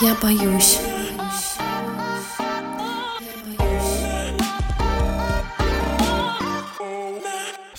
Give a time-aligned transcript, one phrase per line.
[0.00, 0.78] Я боюсь.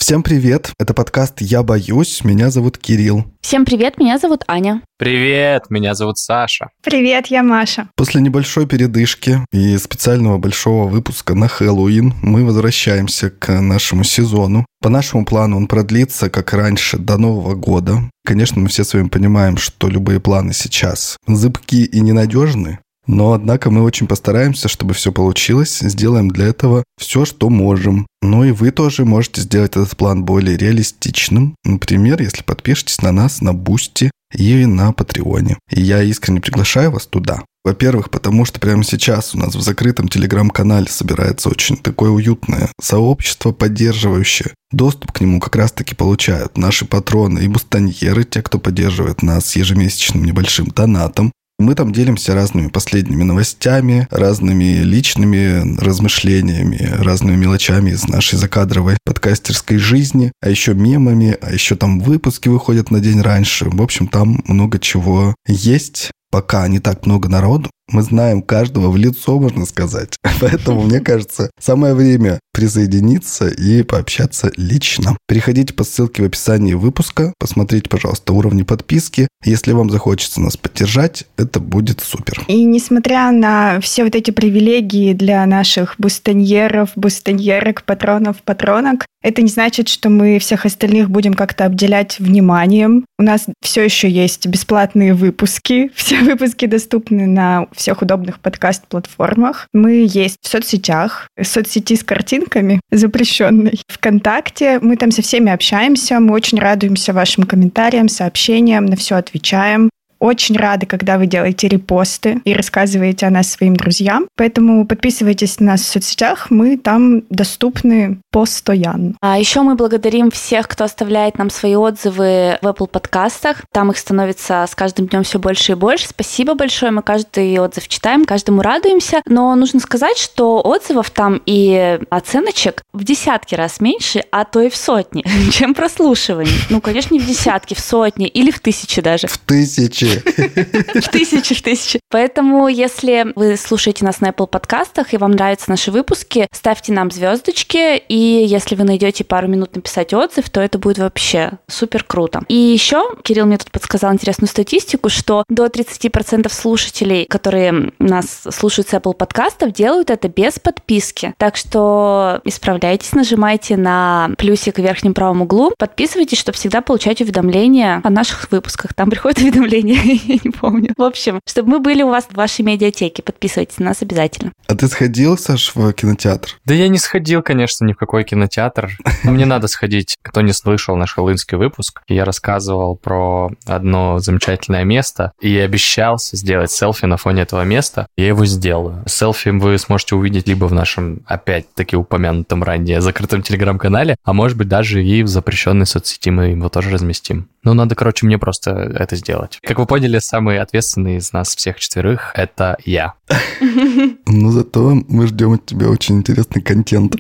[0.08, 0.72] Всем привет!
[0.80, 2.24] Это подкаст «Я боюсь».
[2.24, 3.26] Меня зовут Кирилл.
[3.42, 4.82] Всем привет, меня зовут Аня.
[4.98, 6.70] Привет, меня зовут Саша.
[6.82, 7.90] Привет, я Маша.
[7.98, 14.66] После небольшой передышки и специального большого выпуска на Хэллоуин мы возвращаемся к нашему сезону.
[14.82, 18.10] По нашему плану он продлится, как раньше, до Нового года.
[18.24, 23.71] Конечно, мы все с вами понимаем, что любые планы сейчас зыбкие и ненадежны, но, однако,
[23.71, 25.79] мы очень постараемся, чтобы все получилось.
[25.79, 28.05] Сделаем для этого все, что можем.
[28.21, 31.55] Ну и вы тоже можете сделать этот план более реалистичным.
[31.63, 35.58] Например, если подпишетесь на нас на Boosty и на Patreon е.
[35.71, 37.43] И я искренне приглашаю вас туда.
[37.63, 43.52] Во-первых, потому что прямо сейчас у нас в закрытом телеграм-канале собирается очень такое уютное сообщество,
[43.52, 44.53] поддерживающее.
[44.71, 50.23] Доступ к нему как раз-таки получают наши патроны и бустаньеры, те, кто поддерживает нас ежемесячным
[50.23, 51.33] небольшим донатом.
[51.59, 59.77] Мы там делимся разными последними новостями, разными личными размышлениями, разными мелочами из нашей закадровой подкастерской
[59.77, 63.69] жизни, а еще мемами, а еще там выпуски выходят на день раньше.
[63.69, 66.11] В общем, там много чего есть.
[66.30, 70.16] Пока не так много народу, мы знаем каждого в лицо, можно сказать.
[70.41, 75.16] Поэтому, мне кажется, самое время присоединиться и пообщаться лично.
[75.27, 79.27] Переходите по ссылке в описании выпуска, посмотрите, пожалуйста, уровни подписки.
[79.43, 82.43] Если вам захочется нас поддержать, это будет супер.
[82.47, 89.49] И несмотря на все вот эти привилегии для наших бустоньеров, бустоньерок, патронов, патронок, это не
[89.49, 93.05] значит, что мы всех остальных будем как-то обделять вниманием.
[93.19, 95.91] У нас все еще есть бесплатные выпуски.
[95.95, 99.67] Все выпуски доступны на всех удобных подкаст-платформах.
[99.73, 103.81] Мы есть в соцсетях, в соцсети с картинками запрещенной.
[103.88, 109.89] Вконтакте мы там со всеми общаемся, мы очень радуемся вашим комментариям, сообщениям, на все отвечаем.
[110.20, 114.28] Очень рады, когда вы делаете репосты и рассказываете о нас своим друзьям.
[114.36, 119.14] Поэтому подписывайтесь на нас в соцсетях, мы там доступны постоянно.
[119.22, 123.64] А еще мы благодарим всех, кто оставляет нам свои отзывы в Apple подкастах.
[123.72, 126.08] Там их становится с каждым днем все больше и больше.
[126.08, 129.22] Спасибо большое, мы каждый отзыв читаем, каждому радуемся.
[129.27, 134.69] Но нужно сказать, что отзывов там и оценочек в десятки раз меньше, а то и
[134.69, 136.51] в сотни, чем прослушиваний.
[136.69, 139.27] Ну, конечно, не в десятки, в сотни или в тысячи даже.
[139.27, 141.01] В тысячи тысячи.
[141.01, 142.00] В тысячи, в тысячи.
[142.10, 147.12] Поэтому, если вы слушаете нас на Apple подкастах и вам нравятся наши выпуски, ставьте нам
[147.12, 152.42] звездочки, и если вы найдете пару минут написать отзыв, то это будет вообще супер круто.
[152.48, 158.89] И еще Кирилл мне тут подсказал интересную статистику, что до 30% слушателей, которые нас слушают
[158.89, 161.34] с Apple подкастов, делают это без подписки.
[161.38, 168.01] Так что исправляйтесь, нажимайте на плюсик в верхнем правом углу, подписывайтесь, чтобы всегда получать уведомления
[168.04, 168.94] о наших выпусках.
[168.94, 170.94] Там приходят уведомления я не помню.
[170.97, 173.24] В общем, чтобы мы были у вас в вашей медиатеке.
[173.24, 174.51] Подписывайтесь на нас обязательно.
[174.68, 176.57] А ты сходил, Саш, в кинотеатр?
[176.65, 178.91] Да я не сходил, конечно, ни в какой кинотеатр.
[179.24, 180.18] Но мне надо сходить.
[180.21, 186.71] Кто не слышал наш хэллоуинский выпуск, я рассказывал про одно замечательное место и обещался сделать
[186.71, 188.07] селфи на фоне этого места.
[188.15, 189.03] Я его сделаю.
[189.07, 194.68] Селфи вы сможете увидеть либо в нашем, опять-таки, упомянутом ранее закрытом телеграм-канале, а может быть
[194.68, 197.50] даже и в запрещенной соцсети мы его тоже разместим.
[197.63, 199.59] Ну, надо, короче, мне просто это сделать.
[199.62, 203.17] Как вы поняли, самый ответственный из нас всех четверых— это я.
[204.30, 207.15] Ну, зато мы ждем от тебя очень интересный контент.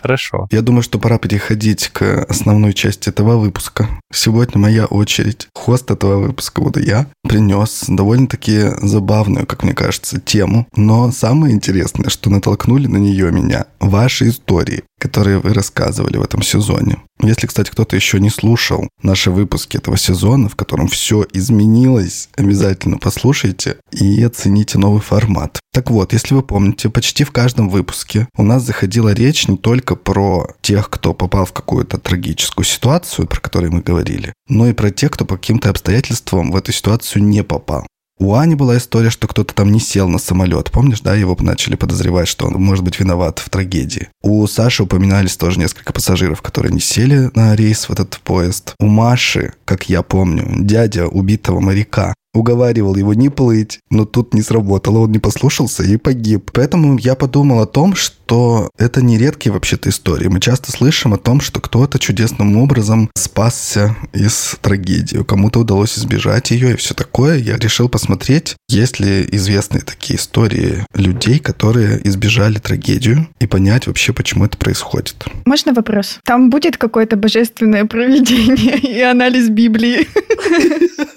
[0.00, 0.46] Хорошо.
[0.50, 3.88] Я думаю, что пора переходить к основной части этого выпуска.
[4.12, 5.48] Сегодня моя очередь.
[5.54, 7.06] Хост этого выпуска буду я.
[7.26, 10.66] Принес довольно-таки забавную, как мне кажется, тему.
[10.76, 16.42] Но самое интересное, что натолкнули на нее меня, ваши истории которые вы рассказывали в этом
[16.42, 16.98] сезоне.
[17.20, 22.98] Если, кстати, кто-то еще не слушал наши выпуски этого сезона, в котором все изменилось, обязательно
[22.98, 25.41] послушайте и оцените новый формат.
[25.72, 29.96] Так вот, если вы помните, почти в каждом выпуске у нас заходила речь не только
[29.96, 34.90] про тех, кто попал в какую-то трагическую ситуацию, про которую мы говорили, но и про
[34.90, 37.86] тех, кто по каким-то обстоятельствам в эту ситуацию не попал.
[38.18, 40.70] У Ани была история, что кто-то там не сел на самолет.
[40.70, 44.10] Помнишь, да, его начали подозревать, что он может быть виноват в трагедии.
[44.22, 48.74] У Саши упоминались тоже несколько пассажиров, которые не сели на рейс в этот поезд.
[48.78, 54.42] У Маши, как я помню, дядя убитого моряка уговаривал его не плыть, но тут не
[54.42, 56.50] сработало, он не послушался и погиб.
[56.52, 60.28] Поэтому я подумал о том, что это не редкие вообще-то истории.
[60.28, 66.50] Мы часто слышим о том, что кто-то чудесным образом спасся из трагедии, кому-то удалось избежать
[66.50, 67.36] ее и все такое.
[67.38, 74.12] Я решил посмотреть, есть ли известные такие истории людей, которые избежали трагедию, и понять вообще,
[74.12, 75.24] почему это происходит.
[75.44, 76.18] Можно вопрос?
[76.24, 80.08] Там будет какое-то божественное проведение и анализ Библии?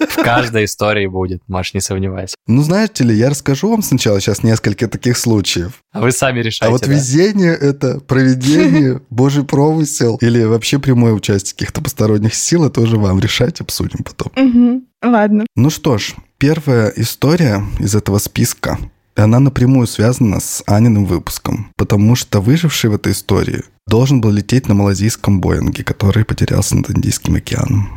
[0.08, 2.34] В каждой истории истории будет, Маш, не сомневайся.
[2.46, 5.82] Ну, знаете ли, я расскажу вам сначала сейчас несколько таких случаев.
[5.92, 6.66] А вы сами решайте.
[6.66, 6.92] А вот да?
[6.92, 13.20] везение— это проведение, божий промысел или вообще прямое участие каких-то посторонних сил, это уже вам
[13.20, 14.82] решать, обсудим потом.
[15.02, 15.46] Ладно.
[15.56, 18.78] Ну что ж, первая история из этого списка
[19.18, 24.68] она напрямую связана с Аниным выпуском, потому что выживший в этой истории должен был лететь
[24.68, 27.96] на малазийском Боинге, который потерялся над Индийским океаном.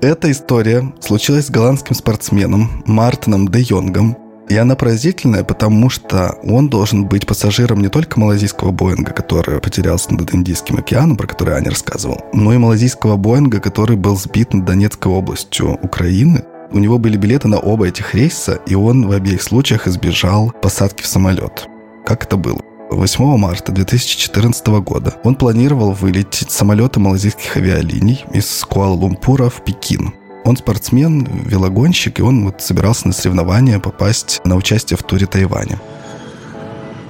[0.00, 4.16] Эта история случилась с голландским спортсменом Мартином де Йонгом,
[4.48, 10.14] и она поразительная, потому что он должен быть пассажиром не только малазийского Боинга, который потерялся
[10.14, 14.64] над Индийским океаном, про который Аня рассказывал, но и малазийского Боинга, который был сбит над
[14.64, 16.44] Донецкой областью Украины.
[16.70, 21.02] У него были билеты на оба этих рейса, и он в обеих случаях избежал посадки
[21.02, 21.66] в самолет.
[22.06, 22.60] Как это было?
[22.90, 30.14] 8 марта 2014 года он планировал вылететь самолетом малазийских авиалиний из Куала-Лумпура в Пекин.
[30.44, 35.78] Он спортсмен, велогонщик, и он вот собирался на соревнования попасть на участие в туре Тайваня.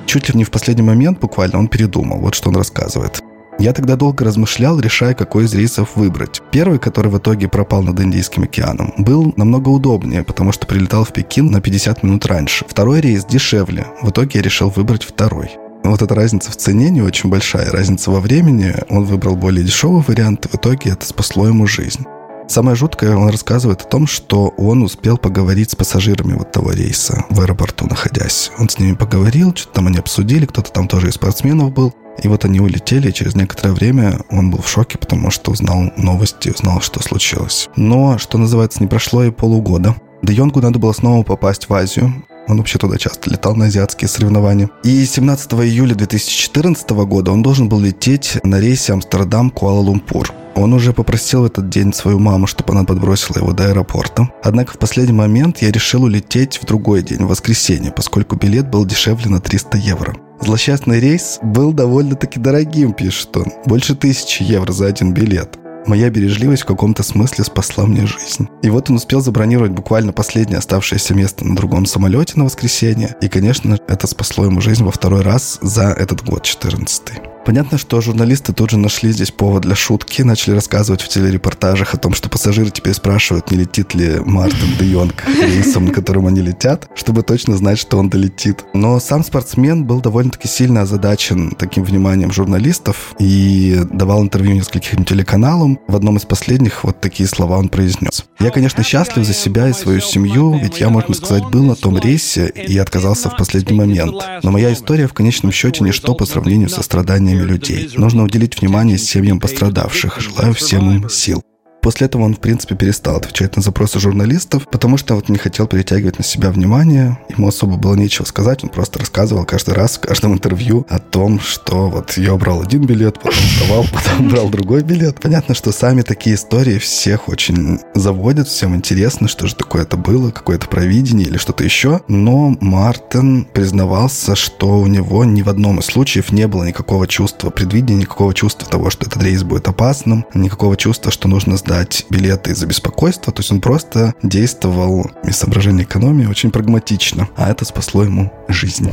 [0.07, 3.23] Чуть ли не в последний момент буквально он передумал, вот что он рассказывает.
[3.61, 6.43] Я тогда долго размышлял, решая, какой из рейсов выбрать.
[6.53, 11.13] Первый, который в итоге пропал над Индийским океаном, был намного удобнее, потому что прилетал в
[11.13, 12.65] Пекин на 50 минут раньше.
[12.69, 13.87] Второй рейс дешевле.
[14.01, 15.51] В итоге я решил выбрать второй.
[15.85, 18.75] Вот эта разница в цене не очень большая, разница во времени.
[18.89, 22.05] Он выбрал более дешевый вариант, в итоге это спасло ему жизнь.
[22.49, 27.27] Самое жуткое, он рассказывает о том, что он успел поговорить с пассажирами вот того рейса
[27.29, 28.51] в аэропорту находясь.
[28.59, 31.95] Он с ними поговорил, что-то там они обсудили, кто-то там тоже из спортсменов был.
[32.23, 35.93] И вот они улетели, и через некоторое время он был в шоке, потому что узнал
[35.99, 37.69] новости, узнал, что случилось.
[37.77, 39.95] Но, что называется, не прошло и полугода.
[40.23, 42.25] Де Йонгу надо было снова попасть в Азию.
[42.49, 44.71] Он вообще туда часто летал на азиатские соревнования.
[44.83, 50.33] И 17 июля 2014 года он должен был лететь на рейсе Амстердам-Куала-Лумпур.
[50.55, 54.29] Он уже попросил в этот день свою маму, чтобы она подбросила его до аэропорта.
[54.43, 58.85] Однако в последний момент я решил улететь в другой день, в воскресенье, поскольку билет был
[58.85, 60.17] дешевле на 300 евро.
[60.41, 63.47] Злосчастный рейс был довольно-таки дорогим, пишет он.
[63.67, 65.59] Больше тысячи евро за один билет.
[65.87, 68.49] Моя бережливость в каком-то смысле спасла мне жизнь.
[68.63, 73.17] И вот он успел забронировать буквально последнее оставшееся место на другом самолете на воскресенье.
[73.21, 77.38] И, конечно, это спасло ему жизнь во второй раз за этот год, 14 -й.
[77.49, 81.97] Понятно, что журналисты тут же нашли здесь повод для шутки, начали рассказывать в телерепортажах о
[81.97, 86.43] том, что пассажиры теперь спрашивают, не летит ли Мартин де Йонг рейсом, на котором они
[86.43, 88.67] летят, чтобы точно знать, что он долетит.
[88.75, 95.79] Но сам спортсмен был довольно-таки сильно озадачен таким вниманием журналистов и давал интервью нескольким телеканалам.
[95.89, 98.27] В одном из последних вот такие слова он произнес.
[98.41, 101.97] «Я, конечно, счастлив за себя и свою семью, ведь я, можно сказать, был на том
[101.97, 104.13] рейсе и отказался в последний момент.
[104.43, 107.91] Но моя история в конечном счете ничто по сравнению со страданиями людей.
[107.95, 110.21] Нужно уделить внимание семьям пострадавших.
[110.21, 111.43] Желаю всем им сил.
[111.89, 115.67] После этого он, в принципе, перестал отвечать на запросы журналистов, потому что вот не хотел
[115.67, 117.19] перетягивать на себя внимание.
[117.31, 121.41] Ему особо было нечего сказать, он просто рассказывал каждый раз в каждом интервью о том,
[121.41, 125.19] что вот я брал один билет, потом сдавал, потом брал другой билет.
[125.19, 130.31] Понятно, что сами такие истории всех очень заводят, всем интересно, что же такое это было,
[130.31, 132.03] какое-то провидение или что-то еще.
[132.07, 137.49] Но Мартин признавался, что у него ни в одном из случаев не было никакого чувства
[137.49, 141.78] предвидения, никакого чувства того, что этот рейс будет опасным, никакого чувства, что нужно сдать
[142.11, 143.33] билеты из-за беспокойства.
[143.33, 148.91] То есть он просто действовал из соображения экономии очень прагматично, а это спасло ему жизнь.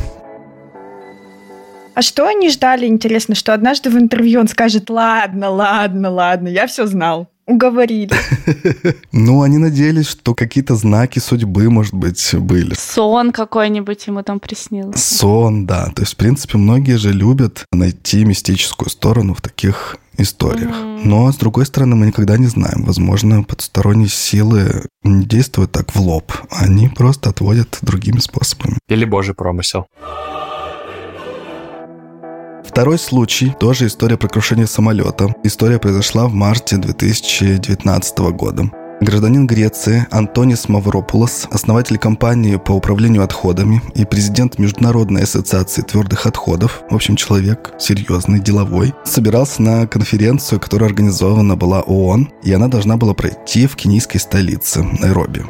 [1.94, 6.66] А что они ждали, интересно, что однажды в интервью он скажет, ладно, ладно, ладно, я
[6.66, 7.28] все знал.
[7.46, 8.10] Уговорили.
[9.12, 12.74] Ну, они надеялись, что какие-то знаки судьбы, может быть, были.
[12.74, 14.98] Сон какой-нибудь ему там приснился.
[14.98, 15.86] Сон, да.
[15.94, 20.70] То есть, в принципе, многие же любят найти мистическую сторону в таких историях.
[20.70, 21.02] Mm-hmm.
[21.04, 22.84] Но, с другой стороны, мы никогда не знаем.
[22.84, 26.32] Возможно, потусторонние силы не действуют так в лоб.
[26.50, 28.78] Они просто отводят другими способами.
[28.88, 29.86] Или божий промысел.
[32.64, 35.34] Второй случай, тоже история про крушение самолета.
[35.44, 38.70] История произошла в марте 2019 года.
[39.00, 46.82] Гражданин Греции Антонис Мавропулос, основатель компании по управлению отходами и президент Международной ассоциации твердых отходов,
[46.88, 52.96] в общем, человек серьезный, деловой, собирался на конференцию, которая организована была ООН, и она должна
[52.96, 55.44] была пройти в кенийской столице Найроби.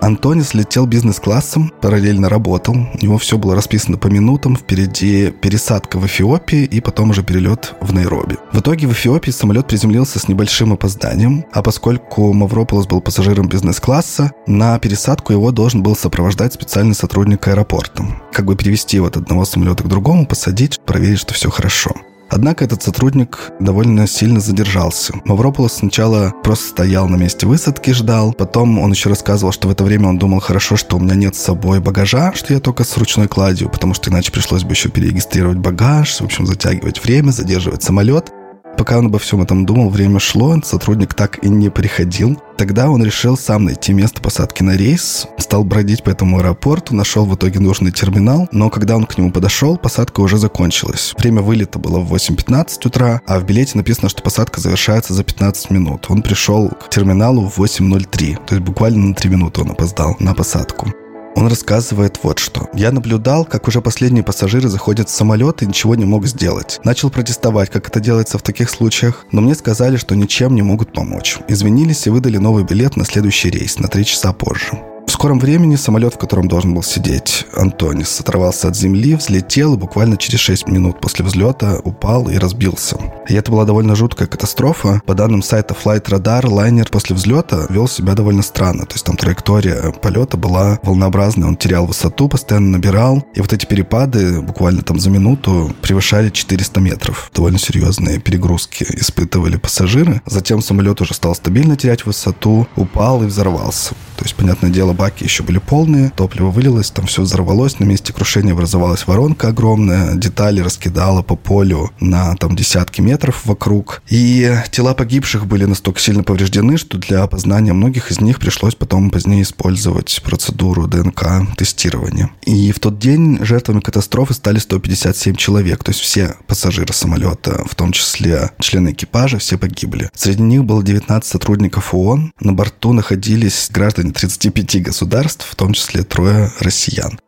[0.00, 2.74] Антонис летел бизнес-классом, параллельно работал.
[2.74, 4.56] У него все было расписано по минутам.
[4.56, 8.36] Впереди пересадка в Эфиопии и потом уже перелет в Найроби.
[8.52, 14.32] В итоге в Эфиопии самолет приземлился с небольшим опозданием, а поскольку Маврополос был пассажиром бизнес-класса,
[14.46, 18.04] на пересадку его должен был сопровождать специальный сотрудник аэропорта.
[18.32, 21.92] Как бы перевести его от одного самолета к другому, посадить, проверить, что все хорошо.
[22.30, 25.14] Однако этот сотрудник довольно сильно задержался.
[25.24, 28.32] Мавропулос сначала просто стоял на месте высадки, ждал.
[28.32, 31.34] Потом он еще рассказывал, что в это время он думал, хорошо, что у меня нет
[31.34, 34.88] с собой багажа, что я только с ручной кладью, потому что иначе пришлось бы еще
[34.88, 38.32] перерегистрировать багаж, в общем, затягивать время, задерживать самолет.
[38.76, 42.40] Пока он обо всем этом думал, время шло, сотрудник так и не приходил.
[42.56, 47.24] Тогда он решил сам найти место посадки на рейс, стал бродить по этому аэропорту, нашел
[47.24, 51.14] в итоге нужный терминал, но когда он к нему подошел, посадка уже закончилась.
[51.18, 55.70] Время вылета было в 8.15 утра, а в билете написано, что посадка завершается за 15
[55.70, 56.06] минут.
[56.08, 60.34] Он пришел к терминалу в 8.03, то есть буквально на 3 минуты он опоздал на
[60.34, 60.92] посадку.
[61.40, 62.68] Он рассказывает вот что.
[62.74, 66.78] «Я наблюдал, как уже последние пассажиры заходят в самолет и ничего не мог сделать.
[66.84, 70.92] Начал протестовать, как это делается в таких случаях, но мне сказали, что ничем не могут
[70.92, 71.38] помочь.
[71.48, 74.78] Извинились и выдали новый билет на следующий рейс на три часа позже.
[75.20, 80.16] Скором времени самолет, в котором должен был сидеть Антонис, оторвался от земли, взлетел и буквально
[80.16, 82.96] через 6 минут после взлета упал и разбился.
[83.28, 85.02] И это была довольно жуткая катастрофа.
[85.04, 88.86] По данным сайта Flight Radar, лайнер после взлета вел себя довольно странно.
[88.86, 93.22] То есть там траектория полета была волнообразной, он терял высоту, постоянно набирал.
[93.34, 97.30] И вот эти перепады буквально там за минуту превышали 400 метров.
[97.34, 100.22] Довольно серьезные перегрузки испытывали пассажиры.
[100.24, 103.90] Затем самолет уже стал стабильно терять высоту, упал и взорвался.
[104.16, 108.12] То есть, понятное дело, баки еще были полные, топливо вылилось, там все взорвалось, на месте
[108.12, 114.02] крушения образовалась воронка огромная, детали раскидала по полю на там десятки метров вокруг.
[114.08, 119.10] И тела погибших были настолько сильно повреждены, что для опознания многих из них пришлось потом
[119.10, 122.30] позднее использовать процедуру ДНК-тестирования.
[122.42, 127.74] И в тот день жертвами катастрофы стали 157 человек, то есть все пассажиры самолета, в
[127.74, 130.10] том числе члены экипажа, все погибли.
[130.14, 134.99] Среди них было 19 сотрудников ООН, на борту находились граждане 35 государств,
[135.42, 137.18] в том числе трое россиян.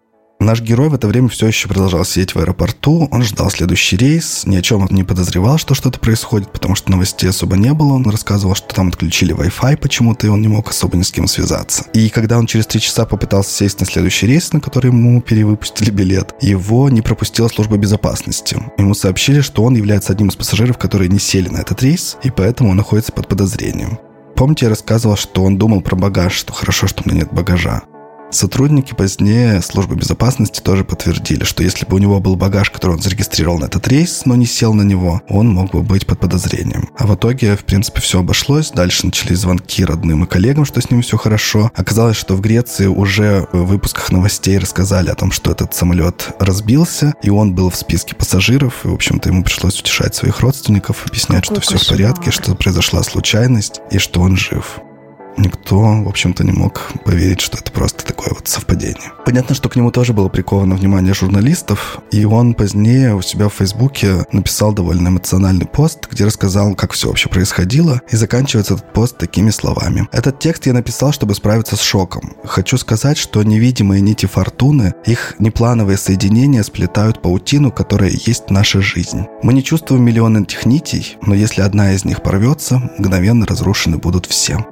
[0.43, 4.43] Наш герой в это время все еще продолжал сидеть в аэропорту, он ждал следующий рейс,
[4.45, 7.93] ни о чем не подозревал, что что-то происходит, потому что новостей особо не было.
[7.93, 11.29] Он рассказывал, что там отключили Wi-Fi почему-то, и он не мог особо ни с кем
[11.29, 11.85] связаться.
[11.95, 15.91] И когда он через три часа попытался сесть на следующий рейс, на который ему перевыпустили
[15.91, 18.61] билет, его не пропустила служба безопасности.
[18.79, 22.31] Ему сообщили, что он является одним из пассажиров, которые не сели на этот рейс, и
[22.31, 23.97] поэтому он находится под подозрением.
[24.37, 27.83] Помните, я рассказывал, что он думал про багаж, что хорошо, что у меня нет багажа.
[28.33, 33.03] Сотрудники позднее службы безопасности тоже подтвердили, что если бы у него был багаж, который он
[33.03, 36.89] зарегистрировал на этот рейс, но не сел на него, он мог бы быть под подозрением.
[36.97, 38.71] А в итоге, в принципе, все обошлось.
[38.71, 41.71] Дальше начались звонки родным и коллегам, что с ним все хорошо.
[41.75, 47.13] Оказалось, что в Греции уже в выпусках новостей рассказали о том, что этот самолет разбился,
[47.23, 48.87] и он был в списке пассажиров.
[48.87, 51.79] И, в общем-то, ему пришлось утешать своих родственников, объяснять, Какой что кошмар.
[51.79, 54.81] все в порядке, что произошла случайность и что он жив
[55.37, 59.13] никто, в общем-то, не мог поверить, что это просто такое вот совпадение.
[59.25, 63.55] Понятно, что к нему тоже было приковано внимание журналистов, и он позднее у себя в
[63.55, 69.19] Фейсбуке написал довольно эмоциональный пост, где рассказал, как все вообще происходило, и заканчивается этот пост
[69.19, 70.09] такими словами.
[70.13, 72.35] Этот текст я написал, чтобы справиться с шоком.
[72.45, 79.27] Хочу сказать, что невидимые нити фортуны, их неплановые соединения сплетают паутину, которая есть наша жизнь.
[79.43, 84.27] Мы не чувствуем миллионы этих нитей, но если одна из них порвется, мгновенно разрушены будут
[84.27, 84.67] все.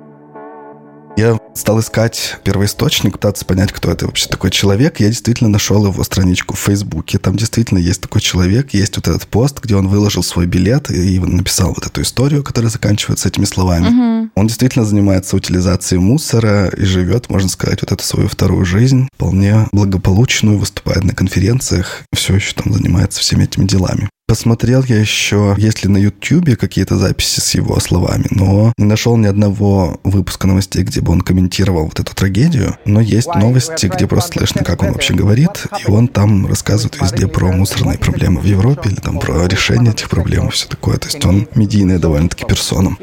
[1.17, 5.00] Я стал искать первоисточник, пытаться понять, кто это вообще такой человек.
[5.00, 7.19] Я действительно нашел его страничку в Фейсбуке.
[7.19, 11.19] Там действительно есть такой человек, есть вот этот пост, где он выложил свой билет и
[11.19, 13.88] написал вот эту историю, которая заканчивается этими словами.
[13.88, 14.31] Угу.
[14.35, 19.69] Он действительно занимается утилизацией мусора и живет, можно сказать, вот эту свою вторую жизнь, вполне
[19.73, 24.09] благополучную, выступает на конференциях, все еще там занимается всеми этими делами.
[24.31, 29.17] Посмотрел я еще, есть ли на YouTube какие-то записи с его словами, но не нашел
[29.17, 32.77] ни одного выпуска новостей, где бы он комментировал вот эту трагедию.
[32.85, 37.27] Но есть новости, где просто слышно, как он вообще говорит, и он там рассказывает везде
[37.27, 40.99] про мусорные проблемы в Европе или там про решение этих проблем и все такое.
[40.99, 42.97] То есть он медийная довольно-таки персона.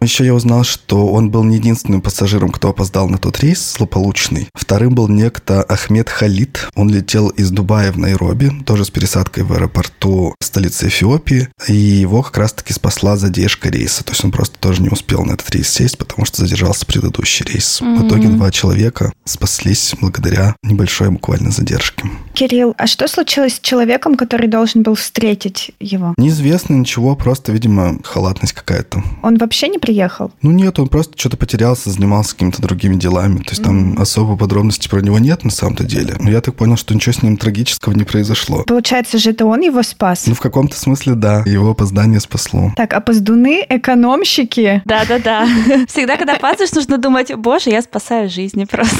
[0.00, 4.48] Еще я узнал, что он был не единственным пассажиром, кто опоздал на тот рейс, злополучный.
[4.54, 6.68] Вторым был некто Ахмед Халид.
[6.76, 11.48] Он летел из Дубая в Найроби, тоже с пересадкой в аэропорту столицы Эфиопии.
[11.66, 14.04] И его как раз-таки спасла задержка рейса.
[14.04, 17.44] То есть он просто тоже не успел на этот рейс сесть, потому что задержался предыдущий
[17.44, 17.80] рейс.
[17.80, 17.96] Mm-hmm.
[17.96, 22.08] В итоге два человека спаслись благодаря небольшой буквально задержке.
[22.34, 26.14] Кирилл, а что случилось с человеком, который должен был встретить его?
[26.16, 29.02] Неизвестно ничего, просто, видимо, халат халатность какая-то.
[29.22, 30.30] Он вообще не приехал?
[30.42, 33.38] Ну нет, он просто что-то потерялся, занимался какими-то другими делами.
[33.38, 34.02] То есть там mm-hmm.
[34.02, 36.16] особо подробностей про него нет на самом-то деле.
[36.20, 38.64] Но я так понял, что ничего с ним трагического не произошло.
[38.64, 40.26] Получается же, это он его спас?
[40.26, 41.42] Ну, в каком-то смысле, да.
[41.46, 42.72] Его опоздание спасло.
[42.76, 44.82] Так, а поздуны экономщики?
[44.84, 45.46] Да-да-да.
[45.88, 48.98] Всегда, когда опаздываешь, нужно думать, боже, я спасаю жизни просто.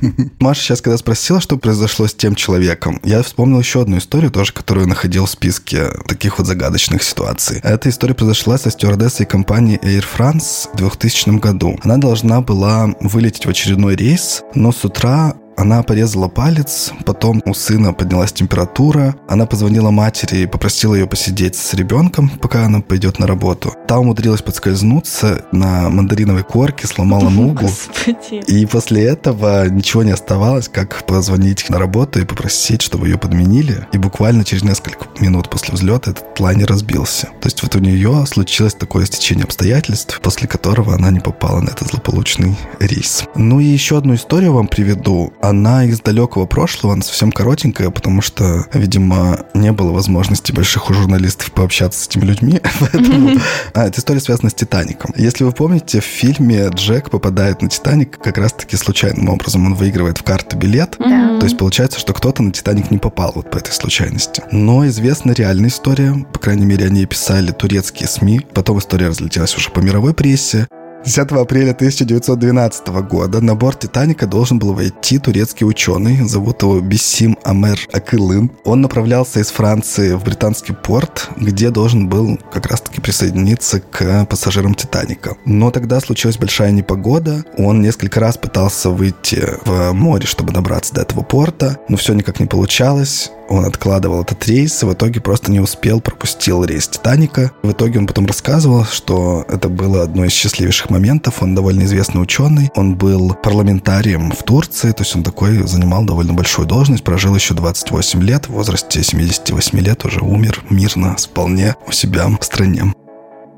[0.38, 4.52] Маша сейчас, когда спросила, что произошло с тем человеком, я вспомнил еще одну историю тоже,
[4.52, 7.60] которую находил в списке таких вот загадочных ситуаций.
[7.62, 11.76] Эта история произошла со стюардессой компании Air France в 2000 году.
[11.82, 17.54] Она должна была вылететь в очередной рейс, но с утра она порезала палец, потом у
[17.54, 19.14] сына поднялась температура.
[19.28, 23.74] Она позвонила матери и попросила ее посидеть с ребенком, пока она пойдет на работу.
[23.86, 27.66] Та умудрилась подскользнуться на мандариновой корке, сломала ногу.
[27.66, 28.42] Господи.
[28.46, 33.86] И после этого ничего не оставалось, как позвонить на работу и попросить, чтобы ее подменили.
[33.92, 37.26] И буквально через несколько минут после взлета этот лайнер разбился.
[37.40, 41.68] То есть вот у нее случилось такое стечение обстоятельств, после которого она не попала на
[41.68, 43.24] этот злополучный рейс.
[43.34, 48.22] Ну и еще одну историю вам приведу она из далекого прошлого, она совсем коротенькая, потому
[48.22, 52.60] что, видимо, не было возможности больших у журналистов пообщаться с этими людьми.
[52.80, 53.38] Поэтому...
[53.74, 55.12] А, эта история связана с «Титаником».
[55.16, 59.66] Если вы помните, в фильме Джек попадает на «Титаник» как раз-таки случайным образом.
[59.66, 60.96] Он выигрывает в карту билет.
[60.98, 64.42] То есть получается, что кто-то на «Титаник» не попал вот по этой случайности.
[64.52, 66.14] Но известна реальная история.
[66.32, 68.46] По крайней мере, они писали турецкие СМИ.
[68.54, 70.68] Потом история разлетелась уже по мировой прессе.
[71.04, 77.38] 10 апреля 1912 года на борт «Титаника» должен был войти турецкий ученый, зовут его Бессим
[77.42, 78.50] Амер Акылын.
[78.64, 84.74] Он направлялся из Франции в британский порт, где должен был как раз-таки присоединиться к пассажирам
[84.74, 85.36] «Титаника».
[85.46, 91.00] Но тогда случилась большая непогода, он несколько раз пытался выйти в море, чтобы добраться до
[91.00, 95.58] этого порта, но все никак не получалось он откладывал этот рейс, в итоге просто не
[95.58, 97.50] успел, пропустил рейс «Титаника».
[97.62, 101.42] В итоге он потом рассказывал, что это было одно из счастливейших моментов.
[101.42, 106.32] Он довольно известный ученый, он был парламентарием в Турции, то есть он такой занимал довольно
[106.34, 111.92] большую должность, прожил еще 28 лет, в возрасте 78 лет уже умер мирно, вполне у
[111.92, 112.92] себя в стране.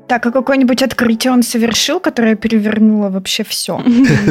[0.07, 3.81] Так, а какое-нибудь открытие он совершил, которое перевернуло вообще все?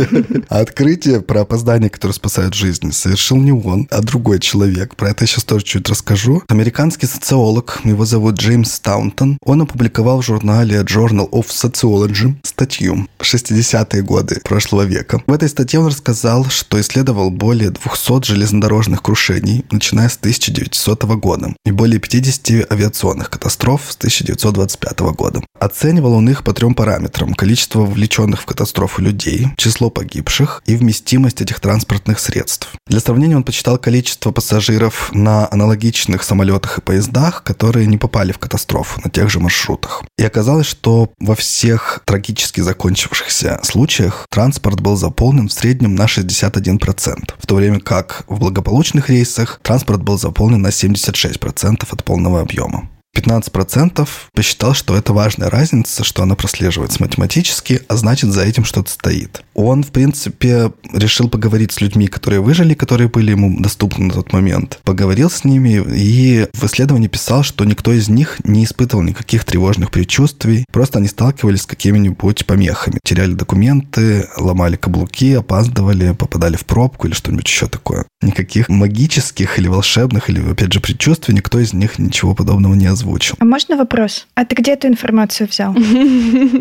[0.48, 4.96] Открытие про опоздание, которое спасает жизнь, совершил не он, а другой человек.
[4.96, 6.42] Про это я сейчас тоже чуть расскажу.
[6.48, 14.02] Американский социолог, его зовут Джеймс Таунтон, он опубликовал в журнале Journal of Sociology статью 60-е
[14.02, 15.22] годы прошлого века.
[15.26, 21.54] В этой статье он рассказал, что исследовал более 200 железнодорожных крушений, начиная с 1900 года,
[21.64, 25.42] и более 50 авиационных катастроф с 1925 года.
[25.62, 27.34] Оценивал он их по трем параметрам.
[27.34, 32.72] Количество вовлеченных в катастрофу людей, число погибших и вместимость этих транспортных средств.
[32.88, 38.38] Для сравнения он посчитал количество пассажиров на аналогичных самолетах и поездах, которые не попали в
[38.38, 40.02] катастрофу на тех же маршрутах.
[40.18, 47.34] И оказалось, что во всех трагически закончившихся случаях транспорт был заполнен в среднем на 61%,
[47.38, 52.88] в то время как в благополучных рейсах транспорт был заполнен на 76% от полного объема.
[53.14, 58.90] 15% посчитал, что это важная разница, что она прослеживается математически, а значит за этим что-то
[58.90, 59.42] стоит.
[59.54, 64.32] Он, в принципе, решил поговорить с людьми, которые выжили, которые были ему доступны на тот
[64.32, 64.80] момент.
[64.84, 69.90] Поговорил с ними и в исследовании писал, что никто из них не испытывал никаких тревожных
[69.90, 72.98] предчувствий, просто они сталкивались с какими-нибудь помехами.
[73.04, 78.06] Теряли документы, ломали каблуки, опаздывали, попадали в пробку или что-нибудь еще такое.
[78.22, 83.36] Никаких магических или волшебных, или, опять же, предчувствий никто из них ничего подобного не озвучил.
[83.38, 84.26] А можно вопрос?
[84.34, 85.74] А ты где эту информацию взял?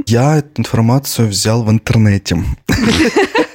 [0.08, 2.38] Я эту информацию взял в интернете.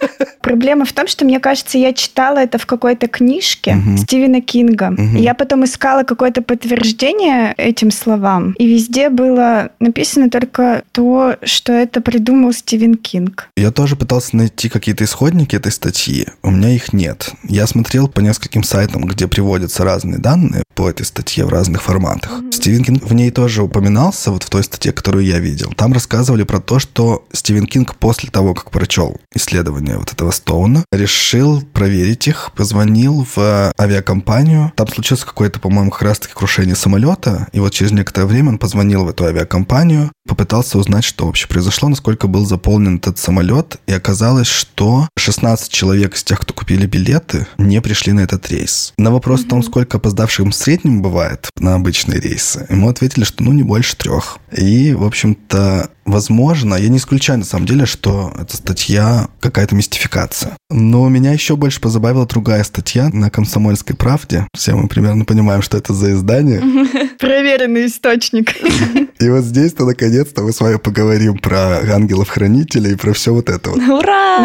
[0.47, 3.97] Проблема в том, что, мне кажется, я читала это в какой-то книжке угу.
[3.97, 4.95] Стивена Кинга.
[4.97, 5.17] Угу.
[5.17, 8.53] я потом искала какое-то подтверждение этим словам.
[8.53, 13.49] И везде было написано только то, что это придумал Стивен Кинг.
[13.57, 16.29] Я тоже пытался найти какие-то исходники этой статьи.
[16.45, 17.33] У меня их нет.
[17.43, 22.39] Я смотрел по нескольким сайтам, где приводятся разные данные по этой статье в разных форматах.
[22.39, 22.53] Угу.
[22.53, 25.73] Стивен Кинг в ней тоже упоминался, вот в той статье, которую я видел.
[25.77, 30.85] Там рассказывали про то, что Стивен Кинг после того, как прочел исследование вот этого Стоуна,
[30.93, 34.73] решил проверить их, позвонил в авиакомпанию.
[34.77, 39.05] Там случилось какое-то, по-моему, как раз-таки крушение самолета, и вот через некоторое время он позвонил
[39.05, 44.47] в эту авиакомпанию, попытался узнать, что вообще произошло, насколько был заполнен этот самолет, и оказалось,
[44.47, 48.93] что 16 человек из тех, кто купили билеты, не пришли на этот рейс.
[48.97, 49.47] На вопрос mm-hmm.
[49.47, 53.65] о том, сколько опоздавших в среднем бывает на обычные рейсы, ему ответили, что ну не
[53.65, 54.39] больше трех.
[54.57, 60.57] И, в общем-то, Возможно, я не исключаю на самом деле, что эта статья какая-то мистификация.
[60.71, 64.47] Но меня еще больше позабавила другая статья на «Комсомольской правде».
[64.57, 66.61] Все мы примерно понимаем, что это за издание.
[67.19, 68.55] Проверенный источник.
[69.19, 73.71] И вот здесь-то наконец-то мы с вами поговорим про ангелов-хранителей и про все вот это
[73.71, 73.79] вот.
[73.79, 74.39] Ура!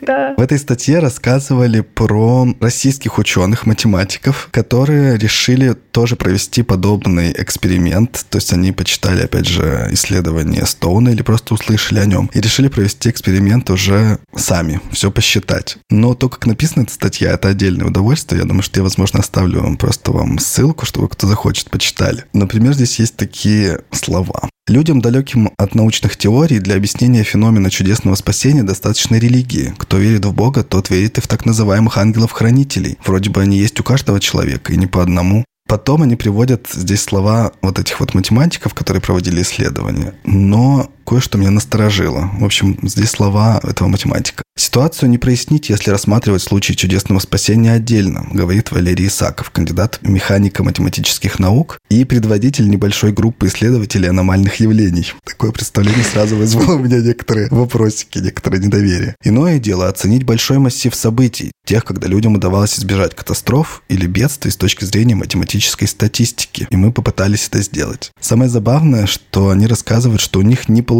[0.00, 0.34] Наконец-то!
[0.36, 8.26] В этой статье рассказывали про российских ученых, математиков, которые решили тоже провести подобный эксперимент.
[8.30, 12.68] То есть они почитали, опять же, исследования Стоуна или просто услышали о нем и решили
[12.68, 15.78] провести эксперимент уже сами, все посчитать.
[15.90, 18.40] Но то, как написана эта статья, это отдельное удовольствие.
[18.40, 22.24] Я думаю, что я, возможно, оставлю вам просто вам ссылку, чтобы кто захочет, почитали.
[22.32, 24.48] Например, здесь есть такие слова.
[24.68, 29.72] Людям, далеким от научных теорий, для объяснения феномена чудесного спасения достаточно религии.
[29.78, 32.98] Кто верит в Бога, тот верит и в так называемых ангелов-хранителей.
[33.04, 35.44] Вроде бы они есть у каждого человека, и не по одному.
[35.66, 40.14] Потом они приводят здесь слова вот этих вот математиков, которые проводили исследования.
[40.24, 42.30] Но кое-что меня насторожило.
[42.38, 44.42] В общем, здесь слова этого математика.
[44.58, 51.78] Ситуацию не прояснить, если рассматривать случай чудесного спасения отдельно, говорит Валерий Исаков, кандидат механика-математических наук
[51.88, 55.12] и предводитель небольшой группы исследователей аномальных явлений.
[55.24, 59.14] Такое представление сразу вызвало у меня некоторые вопросики, некоторое недоверие.
[59.22, 64.56] Иное дело оценить большой массив событий, тех, когда людям удавалось избежать катастроф или бедствий с
[64.56, 66.66] точки зрения математической статистики.
[66.68, 68.10] И мы попытались это сделать.
[68.20, 70.97] Самое забавное, что они рассказывают, что у них не получилось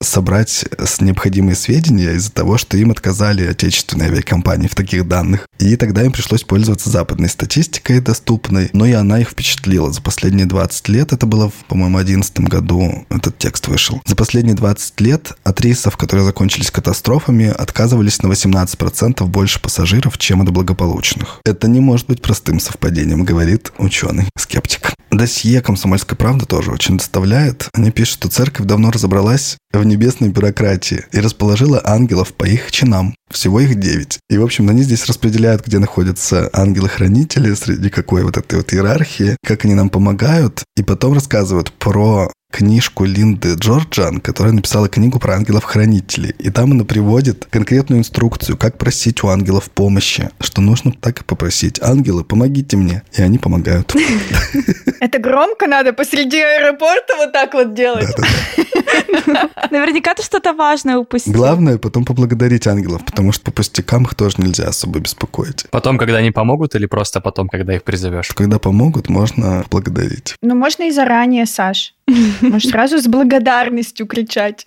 [0.00, 0.64] собрать
[1.00, 5.48] необходимые сведения из-за того, что им отказали отечественные авиакомпании в таких данных.
[5.58, 9.92] И тогда им пришлось пользоваться западной статистикой доступной, но и она их впечатлила.
[9.92, 14.00] За последние 20 лет, это было, по-моему, 2011 году этот текст вышел.
[14.06, 20.42] За последние 20 лет от рейсов, которые закончились катастрофами, отказывались на 18% больше пассажиров, чем
[20.42, 21.40] от благополучных.
[21.44, 24.94] Это не может быть простым совпадением, говорит ученый, скептик.
[25.10, 27.68] Досье «Комсомольская правда» тоже очень доставляет.
[27.72, 29.13] Они пишут, что церковь давно разобралась
[29.72, 33.14] в небесной бюрократии и расположила ангелов по их чинам.
[33.30, 34.18] Всего их девять.
[34.28, 39.36] И, в общем, они здесь распределяют, где находятся ангелы-хранители, среди какой вот этой вот иерархии,
[39.44, 45.34] как они нам помогают, и потом рассказывают про книжку Линды Джорджан, которая написала книгу про
[45.34, 46.36] ангелов-хранителей.
[46.38, 50.30] И там она приводит конкретную инструкцию, как просить у ангелов помощи.
[50.38, 51.82] Что нужно так и попросить.
[51.82, 53.02] Ангелы, помогите мне.
[53.12, 53.92] И они помогают.
[55.00, 58.06] Это громко надо посреди аэропорта вот так вот делать.
[59.70, 61.32] Наверняка ты что-то важное упустил.
[61.32, 65.66] Главное потом поблагодарить ангелов, потому что по пустякам их тоже нельзя особо беспокоить.
[65.72, 68.28] Потом, когда они помогут, или просто потом, когда их призовешь?
[68.28, 70.36] Когда помогут, можно благодарить.
[70.40, 71.93] Ну, можно и заранее, Саш.
[72.40, 74.64] Может, сразу с благодарностью кричать.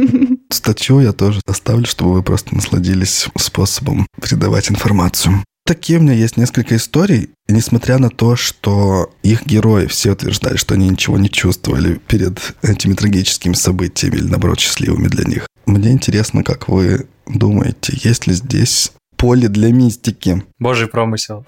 [0.50, 5.44] Статью я тоже оставлю, чтобы вы просто насладились способом передавать информацию.
[5.66, 10.56] Такие у меня есть несколько историй, и несмотря на то, что их герои все утверждали,
[10.56, 15.92] что они ничего не чувствовали перед этими трагическими событиями или, наоборот, счастливыми для них, мне
[15.92, 20.42] интересно, как вы думаете, есть ли здесь поле для мистики?
[20.58, 21.46] Божий промысел.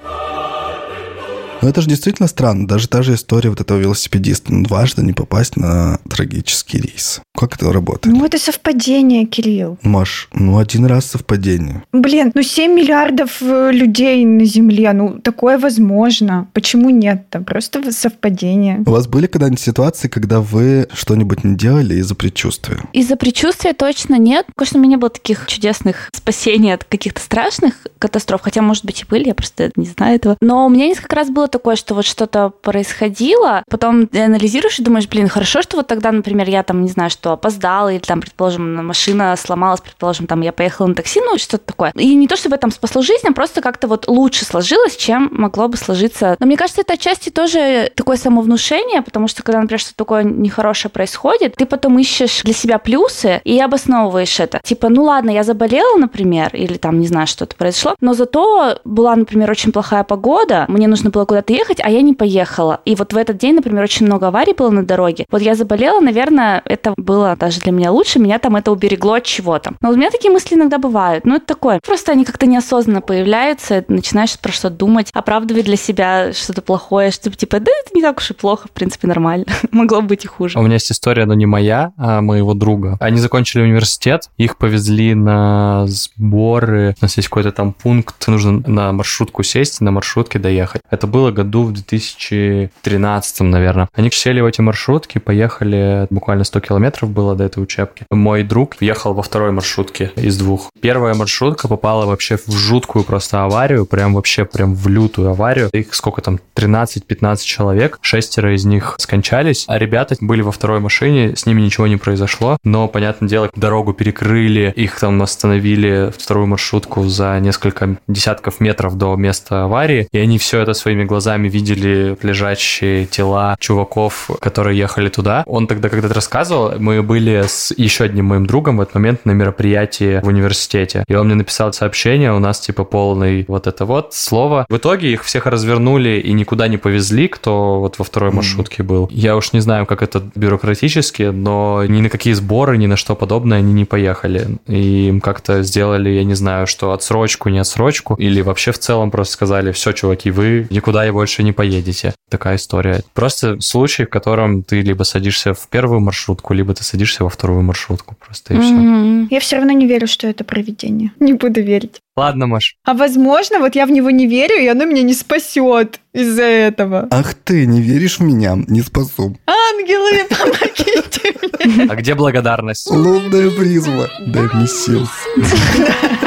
[1.63, 2.67] Но это же действительно странно.
[2.67, 4.53] Даже та же история вот этого велосипедиста.
[4.53, 7.21] Ну, дважды не попасть на трагический рейс.
[7.37, 8.15] Как это работает?
[8.15, 9.79] Ну, это совпадение, Кирилл.
[9.83, 11.85] Маш, ну один раз совпадение.
[11.93, 16.49] Блин, ну 7 миллиардов э, людей на Земле, ну такое возможно.
[16.53, 17.41] Почему нет-то?
[17.41, 18.83] Просто совпадение.
[18.85, 22.81] У вас были когда-нибудь ситуации, когда вы что-нибудь не делали из-за предчувствия?
[22.93, 24.47] Из-за предчувствия точно нет.
[24.57, 29.03] Конечно, у меня не было таких чудесных спасений от каких-то страшных катастроф, хотя, может быть,
[29.03, 30.37] и были, я просто не знаю этого.
[30.41, 34.83] Но у меня несколько раз было такое, что вот что-то происходило, потом ты анализируешь и
[34.83, 38.21] думаешь, блин, хорошо, что вот тогда, например, я там, не знаю, что опоздала, или там,
[38.21, 41.93] предположим, машина сломалась, предположим, там я поехала на такси, ну, что-то такое.
[41.95, 45.69] И не то, чтобы там спасло жизнь, а просто как-то вот лучше сложилось, чем могло
[45.69, 46.37] бы сложиться.
[46.41, 50.91] Но мне кажется, это отчасти тоже такое самовнушение, потому что когда, например, что-то такое нехорошее
[50.91, 54.61] происходит, ты потом ищешь для себя плюсы и обосновываешь это.
[54.65, 59.15] Типа, ну ладно, я заболела, например, или там, не знаю, что-то произошло, но зато была,
[59.15, 62.81] например, очень плохая погода, мне нужно было куда-то куда-то ехать, а я не поехала.
[62.85, 65.27] И вот в этот день, например, очень много аварий было на дороге.
[65.31, 69.25] Вот я заболела, наверное, это было даже для меня лучше, меня там это уберегло от
[69.25, 69.73] чего-то.
[69.81, 71.25] Но у меня такие мысли иногда бывают.
[71.25, 71.81] Ну, это такое.
[71.85, 77.31] Просто они как-то неосознанно появляются, начинаешь про что думать, оправдывать для себя что-то плохое, что
[77.31, 79.47] типа, да, это не так уж и плохо, в принципе, нормально.
[79.73, 80.59] Могло быть и хуже.
[80.59, 82.97] У меня есть история, но не моя, а моего друга.
[83.01, 88.93] Они закончили университет, их повезли на сборы, у нас есть какой-то там пункт, нужно на
[88.93, 90.83] маршрутку сесть, на маршрутке доехать.
[90.91, 93.89] Это было году в 2013, наверное.
[93.95, 98.05] Они сели в эти маршрутки, поехали, буквально 100 километров было до этой учебки.
[98.11, 100.71] Мой друг ехал во второй маршрутке из двух.
[100.81, 105.69] Первая маршрутка попала вообще в жуткую просто аварию, прям вообще прям в лютую аварию.
[105.73, 111.35] Их сколько там, 13-15 человек, шестеро из них скончались, а ребята были во второй машине,
[111.37, 117.05] с ними ничего не произошло, но, понятное дело, дорогу перекрыли, их там остановили вторую маршрутку
[117.05, 123.05] за несколько десятков метров до места аварии, и они все это своими глазами видели, лежащие
[123.05, 125.43] тела чуваков, которые ехали туда.
[125.47, 129.33] Он тогда когда-то рассказывал, мы были с еще одним моим другом в этот момент на
[129.33, 134.15] мероприятии в университете, и он мне написал сообщение, у нас типа полный вот это вот
[134.15, 134.65] слово.
[134.71, 139.09] В итоге их всех развернули и никуда не повезли, кто вот во второй маршрутке был.
[139.13, 143.15] Я уж не знаю, как это бюрократически, но ни на какие сборы, ни на что
[143.15, 144.59] подобное они не поехали.
[144.67, 149.11] И им как-то сделали, я не знаю, что отсрочку, не отсрочку, или вообще в целом
[149.11, 152.15] просто сказали, все, чуваки, вы никуда и больше не поедете.
[152.31, 153.03] Такая история.
[153.15, 157.63] Просто случай, в котором ты либо садишься в первую маршрутку, либо ты садишься во вторую
[157.63, 158.17] маршрутку.
[158.19, 159.27] Просто и все.
[159.35, 161.13] Я все равно не верю, что это проведение.
[161.21, 162.01] Не буду верить.
[162.17, 162.77] Ладно, Маш.
[162.85, 167.09] А возможно, вот я в него не верю, и оно меня не спасет из-за этого.
[167.11, 168.55] Ах ты, не веришь в меня?
[168.69, 169.39] Не спасу.
[169.47, 171.35] Ангелы, помогите
[171.65, 171.87] мне.
[171.91, 172.91] А где благодарность?
[172.91, 174.09] Лунная призма.
[174.27, 175.09] Дай мне сил.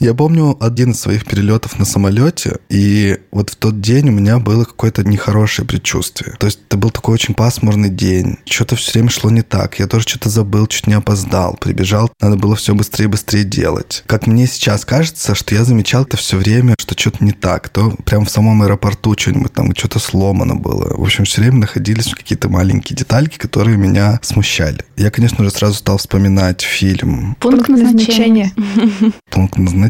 [0.00, 4.38] Я помню один из своих перелетов на самолете, и вот в тот день у меня
[4.38, 6.36] было какое-то нехорошее предчувствие.
[6.38, 8.38] То есть это был такой очень пасмурный день.
[8.46, 9.78] Что-то все время шло не так.
[9.78, 11.58] Я тоже что-то забыл, чуть не опоздал.
[11.60, 14.02] Прибежал, надо было все быстрее и быстрее делать.
[14.06, 17.68] Как мне сейчас кажется, что я замечал это все время, что что-то не так.
[17.68, 20.96] То прям в самом аэропорту что-нибудь там, что-то сломано было.
[20.96, 24.78] В общем, все время находились какие-то маленькие детальки, которые меня смущали.
[24.96, 28.54] Я, конечно же, сразу стал вспоминать фильм Пункт назначения.
[29.30, 29.89] пункт назначения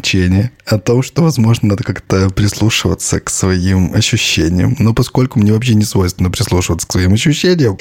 [0.65, 4.75] о том, что, возможно, надо как-то прислушиваться к своим ощущениям.
[4.79, 7.77] Но поскольку мне вообще не свойственно прислушиваться к своим ощущениям,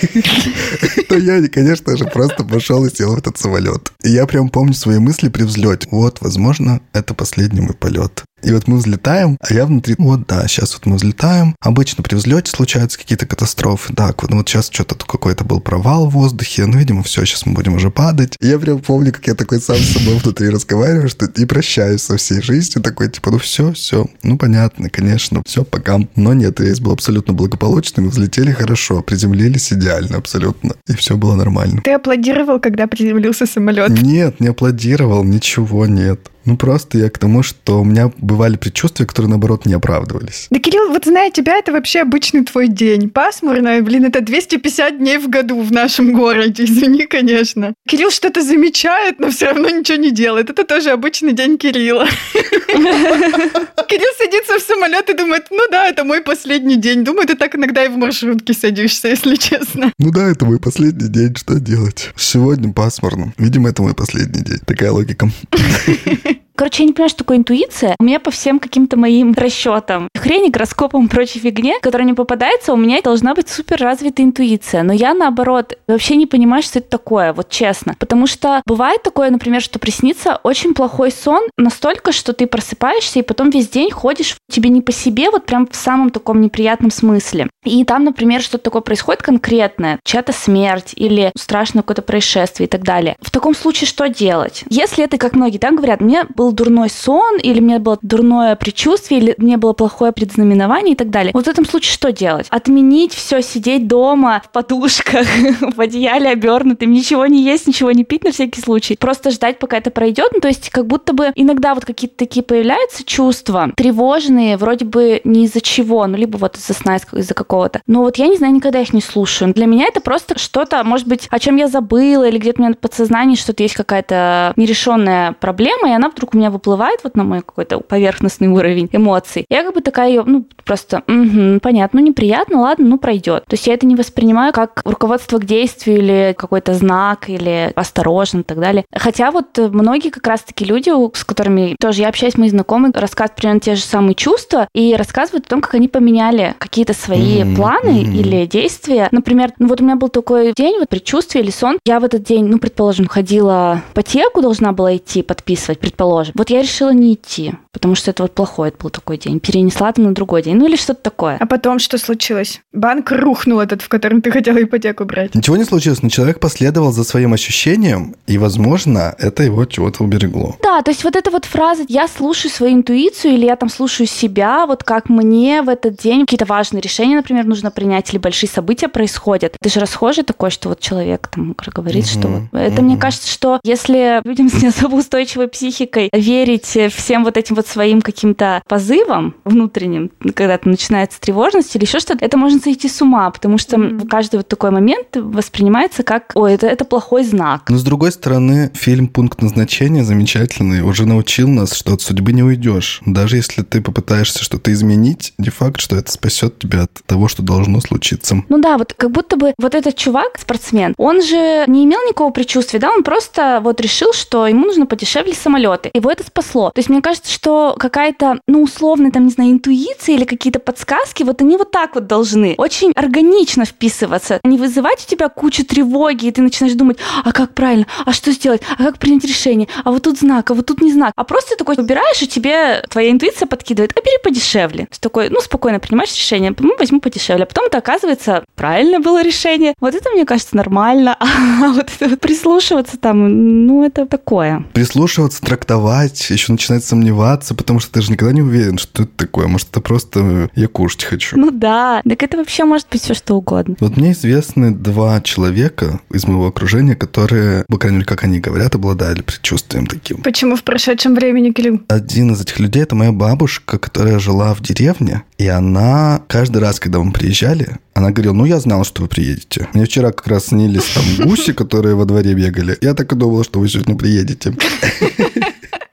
[1.09, 3.93] то я, конечно же, просто пошел и сел в этот самолет.
[4.03, 5.89] И я прям помню свои мысли при взлете.
[5.91, 8.25] Вот, возможно, это последний мой полет.
[8.43, 11.55] И вот мы взлетаем, а я внутри, вот да, сейчас вот мы взлетаем.
[11.61, 13.93] Обычно при взлете случаются какие-то катастрофы.
[13.95, 17.47] Так, вот, ну вот сейчас что-то какой-то был провал в воздухе, ну, видимо, все, сейчас
[17.47, 18.37] мы будем уже падать.
[18.41, 22.03] И я прям помню, как я такой сам с собой внутри разговариваю, что и прощаюсь
[22.03, 25.99] со всей жизнью, такой, типа, ну все, все, ну понятно, конечно, все, пока.
[26.17, 31.35] Но нет, рейс был абсолютно благополучный, мы взлетели хорошо, приземлились идеально абсолютно, и все было
[31.35, 31.81] нормально.
[31.83, 33.91] Ты аплодировал, когда приземлился самолет?
[33.91, 36.31] Нет, не аплодировал, ничего нет.
[36.51, 40.49] Ну, просто я к тому, что у меня бывали предчувствия, которые, наоборот, не оправдывались.
[40.51, 43.09] Да, Кирилл, вот зная тебя, это вообще обычный твой день.
[43.09, 47.75] Пасмурно, блин, это 250 дней в году в нашем городе, извини, конечно.
[47.89, 50.51] Кирилл что-то замечает, но все равно ничего не делает.
[50.51, 52.09] Это тоже обычный день Кирилла.
[53.89, 57.05] Кирилл садится в самолет и думает, ну да, это мой последний день.
[57.05, 59.93] Думаю, ты так иногда и в маршрутке садишься, если честно.
[59.99, 62.11] Ну да, это мой последний день, что делать?
[62.17, 63.33] Сегодня пасмурно.
[63.39, 64.61] Видимо, это мой последний день.
[64.65, 65.29] Такая логика.
[66.61, 67.97] Короче, я не понимаю, что такое интуиция.
[67.99, 72.75] У меня по всем каким-то моим расчетам, хрени, гороскопам и прочей фигне, которая не попадается,
[72.75, 74.83] у меня должна быть супер развитая интуиция.
[74.83, 77.95] Но я, наоборот, вообще не понимаю, что это такое, вот честно.
[77.99, 83.23] Потому что бывает такое, например, что приснится очень плохой сон настолько, что ты просыпаешься и
[83.23, 87.49] потом весь день ходишь тебе не по себе, вот прям в самом таком неприятном смысле.
[87.65, 92.83] И там, например, что-то такое происходит конкретное, чья-то смерть или страшное какое-то происшествие и так
[92.83, 93.17] далее.
[93.23, 94.65] В таком случае что делать?
[94.69, 99.21] Если это, как многие так говорят, мне был дурной сон, или мне было дурное предчувствие,
[99.21, 101.33] или мне было плохое предзнаменование и так далее.
[101.35, 102.47] Вот в этом случае что делать?
[102.51, 105.27] Отменить все, сидеть дома в подушках,
[105.77, 108.97] в одеяле обернутым, ничего не есть, ничего не пить на всякий случай.
[108.99, 110.31] Просто ждать, пока это пройдет.
[110.33, 115.21] Ну, то есть как будто бы иногда вот какие-то такие появляются чувства, тревожные, вроде бы
[115.25, 117.81] не из-за чего, ну, либо вот из-за сна, из-за какого-то.
[117.87, 119.53] Но вот я не знаю, никогда их не слушаю.
[119.55, 122.75] Для меня это просто что-то, может быть, о чем я забыла, или где-то у меня
[122.75, 127.25] в подсознании что-то есть какая-то нерешенная проблема, и она вдруг у меня выплывает вот на
[127.25, 129.45] мой какой-то поверхностный уровень эмоций.
[129.49, 133.45] Я как бы такая ее, ну, просто, угу, понятно, ну, неприятно, ладно, ну, пройдет.
[133.47, 138.41] То есть я это не воспринимаю как руководство к действию или какой-то знак, или осторожно
[138.41, 138.85] и так далее.
[138.95, 143.61] Хотя вот многие как раз-таки люди, с которыми тоже я общаюсь, мои знакомые, рассказывают примерно
[143.61, 147.57] те же самые чувства и рассказывают о том, как они поменяли какие-то свои mm-hmm.
[147.57, 148.15] планы mm-hmm.
[148.15, 149.09] или действия.
[149.11, 151.79] Например, ну вот у меня был такой день, вот предчувствие или сон.
[151.85, 156.33] Я в этот день, ну, предположим, ходила по теку, должна была идти подписывать, предположим, тоже.
[156.35, 159.41] Вот я решила не идти, потому что это вот плохой это был такой день.
[159.41, 161.37] Перенесла там на другой день, ну или что-то такое.
[161.39, 162.61] А потом что случилось?
[162.73, 165.35] Банк рухнул этот, в котором ты хотела ипотеку брать.
[165.35, 170.57] Ничего не случилось, но человек последовал за своим ощущением, и, возможно, это его чего-то уберегло.
[170.63, 174.07] Да, то есть вот эта вот фраза «я слушаю свою интуицию» или «я там слушаю
[174.07, 178.49] себя», вот как мне в этот день какие-то важные решения, например, нужно принять, или большие
[178.51, 179.57] события происходят.
[179.61, 182.43] Это же расхожий такой, что вот человек там говорит, угу, что вот...
[182.53, 182.83] Это угу.
[182.83, 187.67] мне кажется, что если людям с не особо устойчивой психикой верить всем вот этим вот
[187.67, 193.31] своим каким-то позывам внутренним, когда начинается тревожность или еще что-то, это можно сойти с ума,
[193.31, 194.09] потому что mm-hmm.
[194.09, 197.69] каждый вот такой момент воспринимается как, ой, это, это плохой знак.
[197.69, 202.43] Но с другой стороны, фильм «Пункт назначения» замечательный, уже научил нас, что от судьбы не
[202.43, 203.01] уйдешь.
[203.05, 207.43] Даже если ты попытаешься что-то изменить, не факт, что это спасет тебя от того, что
[207.43, 208.43] должно случиться.
[208.49, 212.31] Ну да, вот как будто бы вот этот чувак, спортсмен, он же не имел никакого
[212.31, 215.91] предчувствия, да, он просто вот решил, что ему нужно подешевле самолеты.
[215.93, 216.71] Его это спасло.
[216.71, 221.23] То есть мне кажется, что какая-то, ну, условная, там, не знаю, интуиция или какие-то подсказки,
[221.23, 224.41] вот они вот так вот должны очень органично вписываться.
[224.45, 228.33] Не вызывать у тебя кучу тревоги, и ты начинаешь думать, а как правильно, а что
[228.33, 231.13] сделать, а как принять решение, а вот тут знак, а вот тут не знак.
[231.17, 234.87] А просто ты такой выбираешь, и тебе твоя интуиция подкидывает, а бери подешевле.
[234.91, 237.45] Ты такой, ну, спокойно принимаешь решение, ну, возьму подешевле.
[237.45, 239.75] А потом это оказывается правильно было решение.
[239.81, 241.17] Вот это, мне кажется, нормально.
[241.63, 244.65] А вот это прислушиваться там, ну, это такое.
[244.73, 249.47] Прислушиваться, трактовать, еще начинать сомневаться, потому что ты же никогда не уверен, что это такое.
[249.47, 251.37] Может, это просто я кушать хочу.
[251.39, 253.77] Ну да, так это вообще может быть все что угодно.
[253.81, 258.75] Вот мне известны два человека из моего окружения, которые, по крайней мере, как они говорят,
[258.75, 260.19] обладали предчувствием таким.
[260.19, 261.81] Почему в прошедшем времени, Кирилл?
[261.89, 266.81] Один из этих людей– это моя бабушка, которая жила в деревне, и она каждый раз,
[266.81, 269.69] когда мы приезжали, она говорила, ну, я знала, что вы приедете.
[269.75, 272.79] Мне вчера как раз снились там гуси, которые во дворе бегали.
[272.81, 274.55] Я так и думала, что вы сегодня приедете.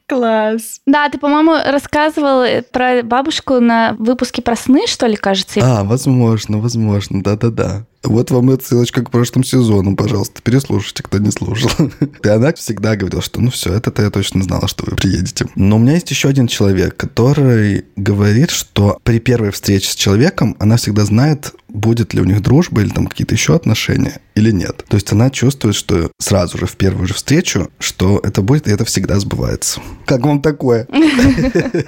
[0.07, 0.79] Класс.
[0.85, 5.59] Да, ты, по-моему, рассказывал про бабушку на выпуске про сны, что ли, кажется?
[5.61, 7.83] А, возможно, возможно, да-да-да.
[8.03, 11.71] Вот вам и ссылочка к прошлому сезону, пожалуйста, переслушайте, кто не слушал.
[12.23, 15.47] И она всегда говорила, что ну все, это-то я точно знала, что вы приедете.
[15.55, 20.55] Но у меня есть еще один человек, который говорит, что при первой встрече с человеком
[20.59, 24.85] она всегда знает, будет ли у них дружба или там какие-то еще отношения или нет.
[24.87, 28.71] То есть она чувствует, что сразу же в первую же встречу, что это будет, и
[28.71, 29.81] это всегда сбывается.
[30.05, 30.87] Как вам такое?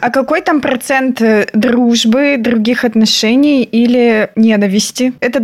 [0.01, 5.13] А какой там процент э, дружбы, других отношений или ненависти?
[5.19, 5.39] Это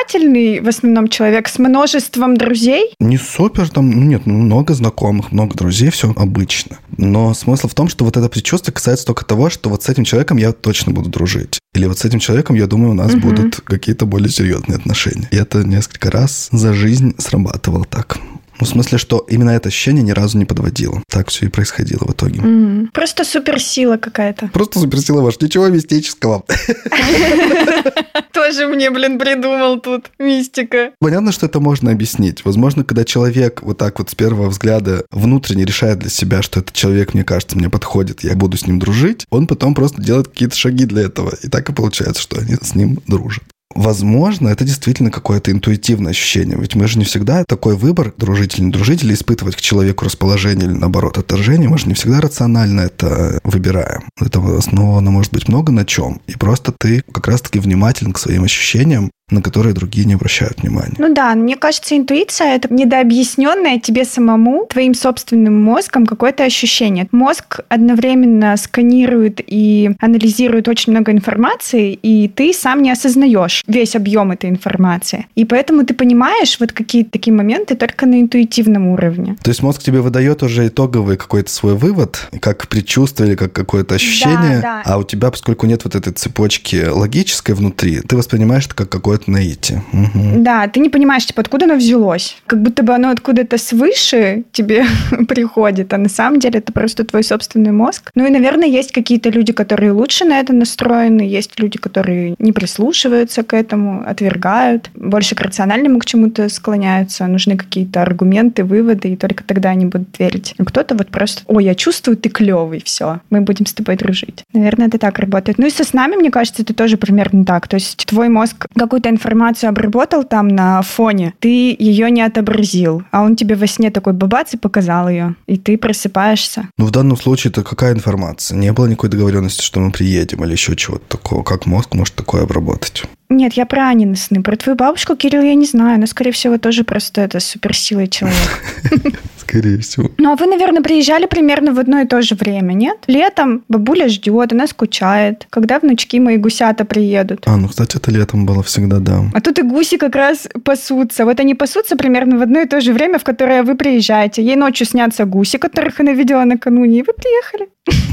[0.00, 2.94] доброжелательный в основном человек с множеством друзей?
[3.00, 6.78] Не супер, там, ну нет, ну, много знакомых, много друзей, все обычно.
[6.96, 10.04] Но смысл в том, что вот это предчувствие касается только того, что вот с этим
[10.04, 11.58] человеком я точно буду дружить.
[11.74, 13.28] Или вот с этим человеком, я думаю, у нас угу.
[13.28, 15.28] будут какие-то более серьезные отношения.
[15.30, 18.18] И это несколько раз за жизнь срабатывало так.
[18.60, 21.02] Ну, в смысле, что именно это ощущение ни разу не подводило.
[21.08, 22.40] Так все и происходило в итоге.
[22.40, 22.88] Mm.
[22.92, 24.48] Просто суперсила какая-то.
[24.48, 25.40] Просто суперсила ваш.
[25.40, 26.44] Ничего мистического.
[28.32, 30.92] Тоже мне, блин, придумал тут мистика.
[30.98, 32.44] Понятно, что это можно объяснить.
[32.44, 36.74] Возможно, когда человек вот так вот с первого взгляда внутренне решает для себя, что этот
[36.74, 40.56] человек, мне кажется, мне подходит, я буду с ним дружить, он потом просто делает какие-то
[40.56, 41.32] шаги для этого.
[41.42, 43.44] И так и получается, что они с ним дружат.
[43.74, 46.58] Возможно, это действительно какое-то интуитивное ощущение.
[46.58, 50.04] Ведь мы же не всегда такой выбор, дружить или не дружить, или испытывать к человеку
[50.04, 51.68] расположение или, наоборот, отторжение.
[51.68, 54.02] Мы же не всегда рационально это выбираем.
[54.20, 56.20] Это основано может быть много на чем.
[56.26, 60.94] И просто ты как раз-таки внимателен к своим ощущениям, на которые другие не обращают внимания.
[60.98, 67.08] Ну да, мне кажется, интуиция— это недообъясненное тебе самому, твоим собственным мозгом какое-то ощущение.
[67.12, 74.32] Мозг одновременно сканирует и анализирует очень много информации, и ты сам не осознаешь весь объем
[74.32, 75.26] этой информации.
[75.34, 79.36] И поэтому ты понимаешь вот какие-то такие моменты только на интуитивном уровне.
[79.42, 83.94] То есть мозг тебе выдает уже итоговый какой-то свой вывод, как предчувствие или как какое-то
[83.94, 84.92] ощущение, да, да.
[84.92, 89.19] а у тебя, поскольку нет вот этой цепочки логической внутри, ты воспринимаешь это как какое-то
[89.20, 89.82] какое-то наитие.
[89.92, 90.42] Угу.
[90.42, 92.36] Да, ты не понимаешь, типа, откуда оно взялось.
[92.46, 94.84] Как будто бы оно откуда-то свыше тебе
[95.28, 98.10] приходит, а на самом деле это просто твой собственный мозг.
[98.14, 102.52] Ну и, наверное, есть какие-то люди, которые лучше на это настроены, есть люди, которые не
[102.52, 109.16] прислушиваются к этому, отвергают, больше к рациональному к чему-то склоняются, нужны какие-то аргументы, выводы, и
[109.16, 110.54] только тогда они будут верить.
[110.58, 114.44] А кто-то вот просто, ой, я чувствую, ты клевый, все, мы будем с тобой дружить.
[114.52, 115.58] Наверное, это так работает.
[115.58, 117.68] Ну и со снами, мне кажется, это тоже примерно так.
[117.68, 123.22] То есть твой мозг какую-то информацию обработал там на фоне, ты ее не отобразил, а
[123.22, 126.68] он тебе во сне такой бабац и показал ее, и ты просыпаешься.
[126.78, 128.56] Ну, в данном случае это какая информация?
[128.56, 131.42] Не было никакой договоренности, что мы приедем или еще чего-то такого.
[131.42, 133.04] Как мозг может такое обработать?
[133.30, 134.42] Нет, я про Анины сны.
[134.42, 136.00] Про твою бабушку, Кирилл, я не знаю.
[136.00, 138.60] Но, скорее всего, тоже просто это суперсила человек.
[139.36, 140.10] Скорее всего.
[140.18, 142.98] Ну, а вы, наверное, приезжали примерно в одно и то же время, нет?
[143.06, 145.46] Летом бабуля ждет, она скучает.
[145.50, 147.44] Когда внучки мои гусята приедут?
[147.46, 149.22] А, ну, кстати, это летом было всегда, да.
[149.32, 151.24] А тут и гуси как раз пасутся.
[151.24, 154.42] Вот они пасутся примерно в одно и то же время, в которое вы приезжаете.
[154.42, 157.68] Ей ночью снятся гуси, которых она видела накануне, и вы приехали.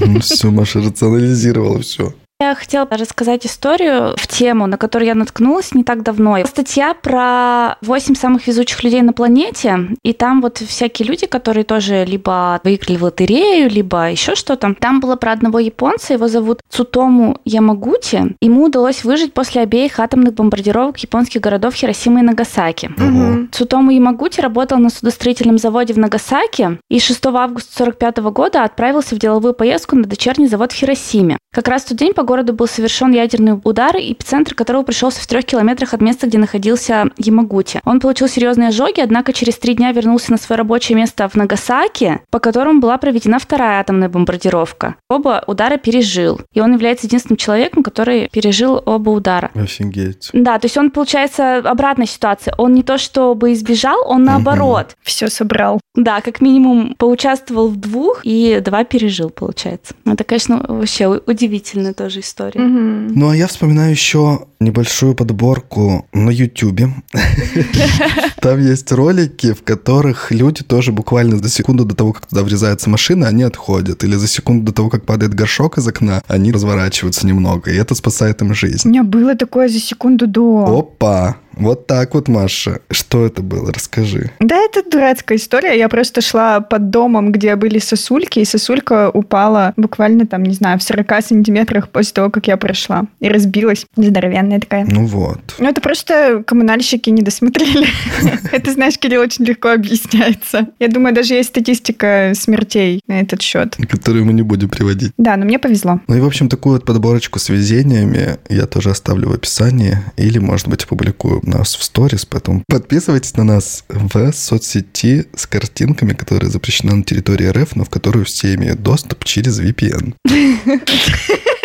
[0.05, 2.13] Ну, все, Маша рационализировала все.
[2.39, 6.37] Я хотела рассказать историю в тему, на которую я наткнулась не так давно.
[6.45, 12.05] Статья про 8 самых везучих людей на планете, и там вот всякие люди, которые тоже
[12.05, 14.75] либо выиграли в лотерею, либо еще что-то.
[14.79, 18.35] Там было про одного японца, его зовут Цутому Ямагути.
[18.39, 22.91] Ему удалось выжить после обеих атомных бомбардировок японских городов Хиросимы и Нагасаки.
[22.99, 23.47] Ого.
[23.51, 29.17] Цутому Ямагути работал на судостроительном заводе в Нагасаки и 6 августа 1945 года отправился в
[29.17, 31.39] деловую поездку на дочерний завод в Хиросиме.
[31.51, 35.45] Как раз в тот день городу был совершен ядерный удар, эпицентр которого пришелся в трех
[35.45, 37.81] километрах от места, где находился Ямагути.
[37.85, 42.19] Он получил серьезные ожоги, однако через три дня вернулся на свое рабочее место в Нагасаки,
[42.29, 44.95] по которому была проведена вторая атомная бомбардировка.
[45.09, 49.49] Оба удара пережил, и он является единственным человеком, который пережил оба удара.
[49.55, 50.29] Офигеть.
[50.33, 52.53] Да, то есть он, получается, обратная ситуация.
[52.57, 54.95] Он не то чтобы избежал, он наоборот.
[55.01, 55.79] Все собрал.
[55.95, 59.95] Да, как минимум поучаствовал в двух и два пережил, получается.
[60.05, 62.59] Это, конечно, вообще у- удивительная тоже история.
[62.61, 63.07] Мгм.
[63.15, 66.89] Ну, а я вспоминаю еще небольшую подборку на Ютубе.
[68.41, 72.89] Там есть ролики, в которых люди тоже буквально за секунду до того, как туда врезается
[72.89, 74.03] машина, они отходят.
[74.03, 77.71] Или за секунду до того, как падает горшок из окна, они разворачиваются немного.
[77.71, 78.89] И это спасает им У жизнь.
[78.89, 80.65] меня было такое за секунду до.
[80.79, 81.37] Опа!
[81.59, 82.79] Вот так вот, Маша.
[82.91, 83.71] Что это было?
[83.71, 84.31] Расскажи.
[84.39, 85.77] Да, это дурацкая история.
[85.77, 90.79] Я просто шла под домом, где были сосульки, и сосулька упала буквально там, не знаю,
[90.79, 93.05] в 40 сантиметрах после того, как я прошла.
[93.19, 93.85] И разбилась.
[93.95, 94.85] Здоровенная такая.
[94.89, 95.39] Ну вот.
[95.59, 97.87] Ну, это просто коммунальщики не досмотрели.
[98.51, 100.67] Это, знаешь, Кирилл, очень легко объясняется.
[100.79, 103.75] Я думаю, даже есть статистика смертей на этот счет.
[103.89, 105.11] Которую мы не будем приводить.
[105.17, 105.99] Да, но мне повезло.
[106.07, 110.39] Ну и, в общем, такую вот подборочку с везениями я тоже оставлю в описании или,
[110.39, 116.49] может быть, опубликую нас в сторис, поэтому подписывайтесь на нас в соцсети с картинками, которые
[116.49, 120.15] запрещены на территории РФ, но в которую все имеют доступ через VPN.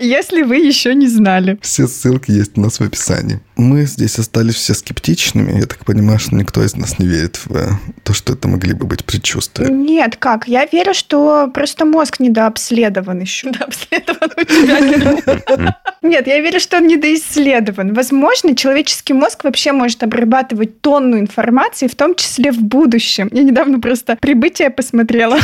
[0.00, 1.58] Если вы еще не знали.
[1.62, 3.40] Все ссылки есть у нас в описании.
[3.56, 5.58] Мы здесь остались все скептичными.
[5.58, 7.68] Я так понимаю, что никто из нас не верит в э,
[8.02, 9.68] то, что это могли бы быть предчувствия.
[9.68, 10.46] Нет, как?
[10.46, 13.48] Я верю, что просто мозг недообследован еще.
[13.48, 15.76] Недообследован у тебя.
[16.02, 17.94] Нет, я верю, что он недоисследован.
[17.94, 23.28] Возможно, человеческий мозг вообще может обрабатывать тонну информации, в том числе в будущем.
[23.32, 25.38] Я недавно просто прибытие посмотрела.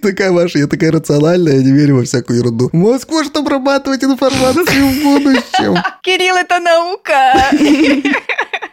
[0.02, 2.70] Такая Маша, я такая рациональная, я не верю во всякую ерунду.
[2.72, 5.76] Мозг может обрабатывать информацию в будущем.
[6.02, 7.34] Кирилл, это наука!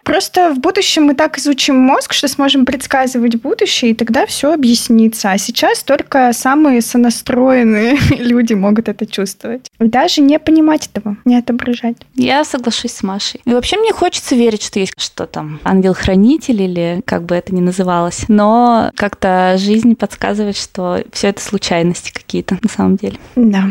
[0.07, 5.31] Просто в будущем мы так изучим мозг, что сможем предсказывать будущее, и тогда все объяснится.
[5.31, 9.69] А сейчас только самые сонастроенные люди могут это чувствовать.
[9.81, 11.97] И даже не понимать этого, не отображать.
[12.15, 13.41] Я соглашусь с Машей.
[13.43, 17.59] И вообще мне хочется верить, что есть что там, ангел-хранитель или как бы это ни
[17.59, 18.23] называлось.
[18.29, 23.17] Но как-то жизнь подсказывает, что все это случайности какие-то на самом деле.
[23.35, 23.63] Да.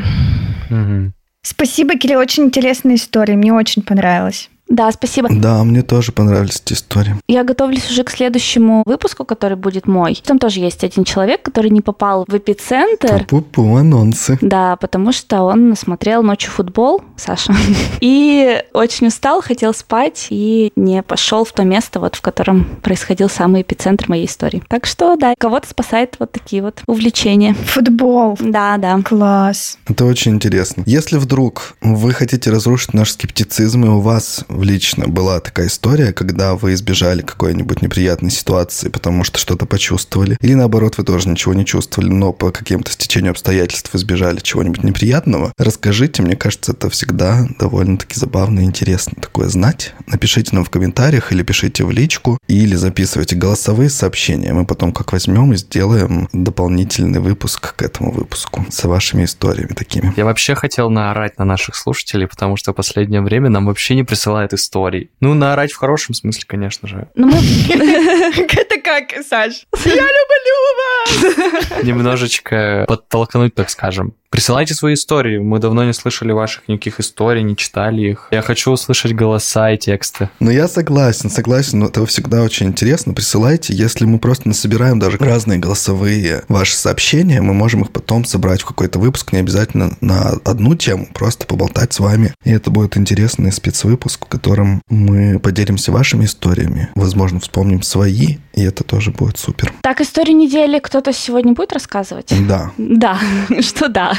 [0.69, 1.13] Мгм.
[1.43, 4.51] Спасибо, Кирилл, очень интересная история, мне очень понравилось.
[4.69, 5.29] Да, спасибо.
[5.31, 7.17] Да, мне тоже понравились эти истории.
[7.29, 10.21] Я готовлюсь уже к следующему выпуску, который будет мой.
[10.25, 13.25] Там тоже есть один человек, который не попал в эпицентр.
[13.29, 14.39] Пу-пу, анонсы.
[14.41, 17.55] Да, потому что он смотрел ночью футбол, Саша,
[18.01, 23.29] и очень устал, хотел спать, и не пошел в то место, вот в котором происходил
[23.29, 24.63] самый эпицентр моей истории.
[24.69, 27.55] Так что, да, кого-то спасает вот такие вот увлечения.
[27.55, 28.37] Футбол.
[28.41, 29.01] Да, да.
[29.03, 29.79] Класс.
[29.87, 30.83] Это очень интересно.
[30.87, 36.55] Если вдруг вы хотите разрушить наш скептицизм, и у вас лично была такая история, когда
[36.55, 41.65] вы избежали какой-нибудь неприятной ситуации, потому что что-то почувствовали, или наоборот, вы тоже ничего не
[41.65, 48.19] чувствовали, но по каким-то стечению обстоятельств избежали чего-нибудь неприятного, расскажите, мне кажется, это всегда довольно-таки
[48.19, 49.95] забавно и интересно такое знать.
[50.07, 54.53] Напишите нам в комментариях или пишите в личку, или записывайте голосовые сообщения.
[54.53, 60.13] Мы потом как возьмем и сделаем дополнительный выпуск к этому выпуску с вашими историями такими.
[60.17, 64.05] Я вообще хотел наорать на наших слушателей, потому что в последнее время нам вообще не
[64.05, 65.11] присылают историй.
[65.21, 67.09] Ну, наорать в хорошем смысле, конечно же.
[67.15, 67.31] Ну.
[67.69, 69.67] Это как, Саш?
[69.85, 71.83] Я люблю вас!
[71.85, 74.15] Немножечко подтолкнуть, так скажем.
[74.31, 75.39] Присылайте свои истории.
[75.39, 78.29] Мы давно не слышали ваших никаких историй, не читали их.
[78.31, 80.31] Я хочу услышать голоса и тексты.
[80.41, 83.15] Ну, я согласен, согласен, но это всегда очень интересно.
[83.15, 88.63] Присылайте, если мы просто насобираем даже разные голосовые ваши сообщения, мы можем их потом собрать
[88.63, 92.35] в какой-то выпуск, не обязательно на одну тему, просто поболтать с вами.
[92.45, 98.63] И это будет интересный спецвыпуск, в котором мы поделимся вашими историями, возможно, вспомним свои, и
[98.63, 99.73] это тоже будет супер.
[99.83, 102.33] Так, историю недели кто-то сегодня будет рассказывать?
[102.49, 102.73] Да.
[102.79, 103.19] Да,
[103.61, 104.15] что да.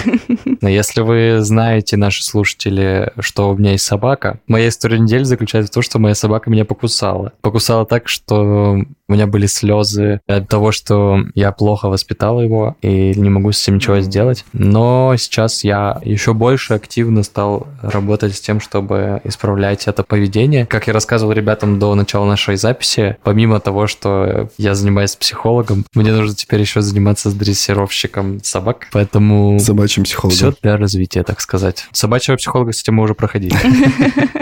[0.61, 5.71] Но если вы знаете, наши слушатели, что у меня есть собака, моя история недели заключается
[5.71, 7.33] в том, что моя собака меня покусала.
[7.41, 8.77] Покусала так, что
[9.09, 13.63] у меня были слезы от того, что я плохо воспитал его и не могу с
[13.63, 14.45] этим ничего сделать.
[14.53, 20.65] Но сейчас я еще больше активно стал работать с тем, чтобы исправлять это поведение.
[20.65, 24.26] Как я рассказывал ребятам до начала нашей записи, помимо того, что
[24.57, 28.87] я занимаюсь психологом, мне нужно теперь еще заниматься с дрессировщиком собак.
[28.91, 29.59] Поэтому...
[29.59, 30.37] Собачьим психологом.
[30.37, 31.85] Все для развития, так сказать.
[31.91, 33.55] Собачьего психолога, кстати, мы уже проходили.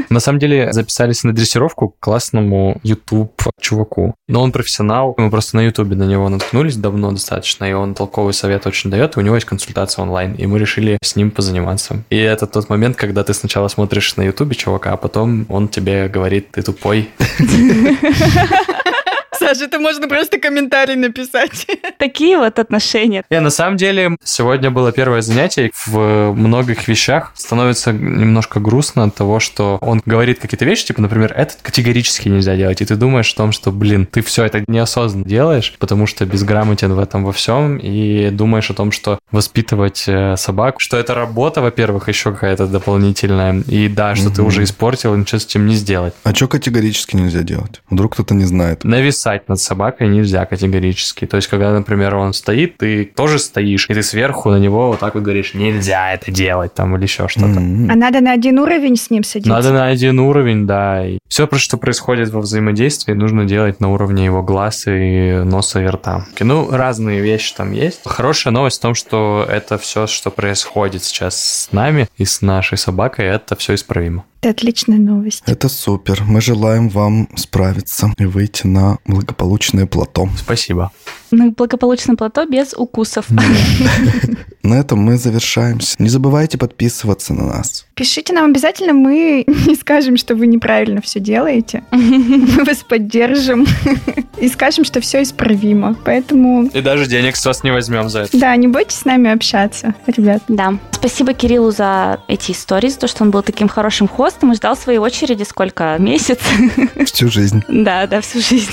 [0.09, 4.15] На самом деле записались на дрессировку к классному YouTube чуваку.
[4.27, 5.15] Но он профессионал.
[5.17, 9.17] Мы просто на Ютубе на него наткнулись давно достаточно, и он толковый совет очень дает,
[9.17, 12.03] и у него есть консультация онлайн, и мы решили с ним позаниматься.
[12.09, 16.07] И это тот момент, когда ты сначала смотришь на Ютубе чувака, а потом он тебе
[16.07, 17.09] говорит, ты тупой.
[19.39, 21.67] Саша, это можно просто комментарий написать.
[21.97, 23.23] Такие вот отношения.
[23.29, 25.71] Я на самом деле сегодня было первое занятие.
[25.85, 31.33] В многих вещах становится немножко грустно от того, что он говорит какие-то вещи, типа, например,
[31.35, 32.81] это категорически нельзя делать.
[32.81, 36.93] И ты думаешь о том, что, блин, ты все это неосознанно делаешь, потому что безграмотен
[36.93, 41.61] в этом во всем, и думаешь о том, что воспитывать э, собак, что это работа,
[41.61, 46.13] во-первых, еще какая-то дополнительная, и да, что ты уже испортил, ничего с этим не сделать.
[46.23, 47.81] А что категорически нельзя делать?
[47.89, 48.83] Вдруг кто-то не знает.
[49.25, 51.25] Нависать над собакой нельзя категорически.
[51.25, 54.99] То есть, когда, например, он стоит, ты тоже стоишь, и ты сверху на него вот
[54.99, 57.59] так вот говоришь, нельзя это делать, там, или еще что-то.
[57.59, 57.89] М-м.
[57.89, 59.51] А надо на один уровень с ним садиться?
[59.51, 61.07] Надо на один уровень, да.
[61.07, 65.87] И все, что происходит во взаимодействии, нужно делать на уровне его глаз и носа и
[65.87, 66.25] рта.
[66.39, 68.01] Ну, разные вещи там есть.
[68.05, 72.77] Хорошая новость в том, что это все, что происходит сейчас с нами и с нашей
[72.77, 74.23] собакой, это все исправимо.
[74.41, 75.41] Это отличная новость.
[75.47, 76.21] Это супер.
[76.27, 80.29] Мы желаем вам справиться и выйти на благополучное плато.
[80.37, 80.91] Спасибо.
[81.31, 83.27] На благополучное плато без укусов.
[84.65, 85.95] На этом мы завершаемся.
[85.99, 87.85] Не забывайте подписываться на нас.
[87.93, 91.83] Пишите нам обязательно, мы не скажем, что вы неправильно все делаете.
[91.91, 93.67] Мы вас поддержим
[94.41, 95.95] и скажем, что все исправимо.
[96.03, 98.37] Поэтому, И даже денег с вас не возьмем за это.
[98.39, 100.41] да, не бойтесь с нами общаться, ребят.
[100.47, 100.73] Да.
[100.91, 104.75] Спасибо Кириллу за эти истории, за то, что он был таким хорошим хостом и ждал
[104.75, 105.95] своей очереди сколько?
[105.99, 106.39] Месяц?
[107.05, 107.61] Всю жизнь.
[107.67, 108.71] Да, да, всю жизнь.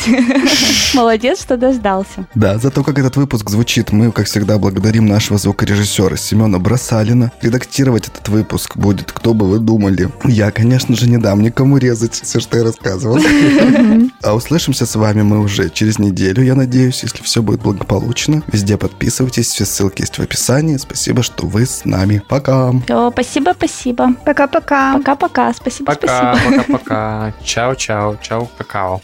[0.94, 2.26] Молодец, что дождался.
[2.34, 7.32] Да, за то, как этот выпуск звучит, мы, как всегда, благодарим нашего звукорежиссера Семена Бросалина.
[7.40, 10.08] Редактировать этот выпуск будет, кто бы вы думали.
[10.24, 13.18] Я, конечно же, не дам никому резать все, что я рассказывал.
[14.22, 18.42] А услышимся с вами мы уже через неделю, я надеюсь, если все будет благополучно.
[18.52, 20.76] Везде подписывайтесь, все ссылки есть в описании.
[20.76, 22.22] Спасибо, что вы с нами.
[22.28, 22.72] Пока!
[22.84, 24.14] Все, спасибо, спасибо.
[24.24, 24.96] Пока-пока.
[24.98, 25.52] Пока-пока.
[25.52, 26.62] Спасибо, Пока, спасибо.
[26.62, 27.34] пока, пока.
[27.44, 29.00] Чао, чао, чао, какао.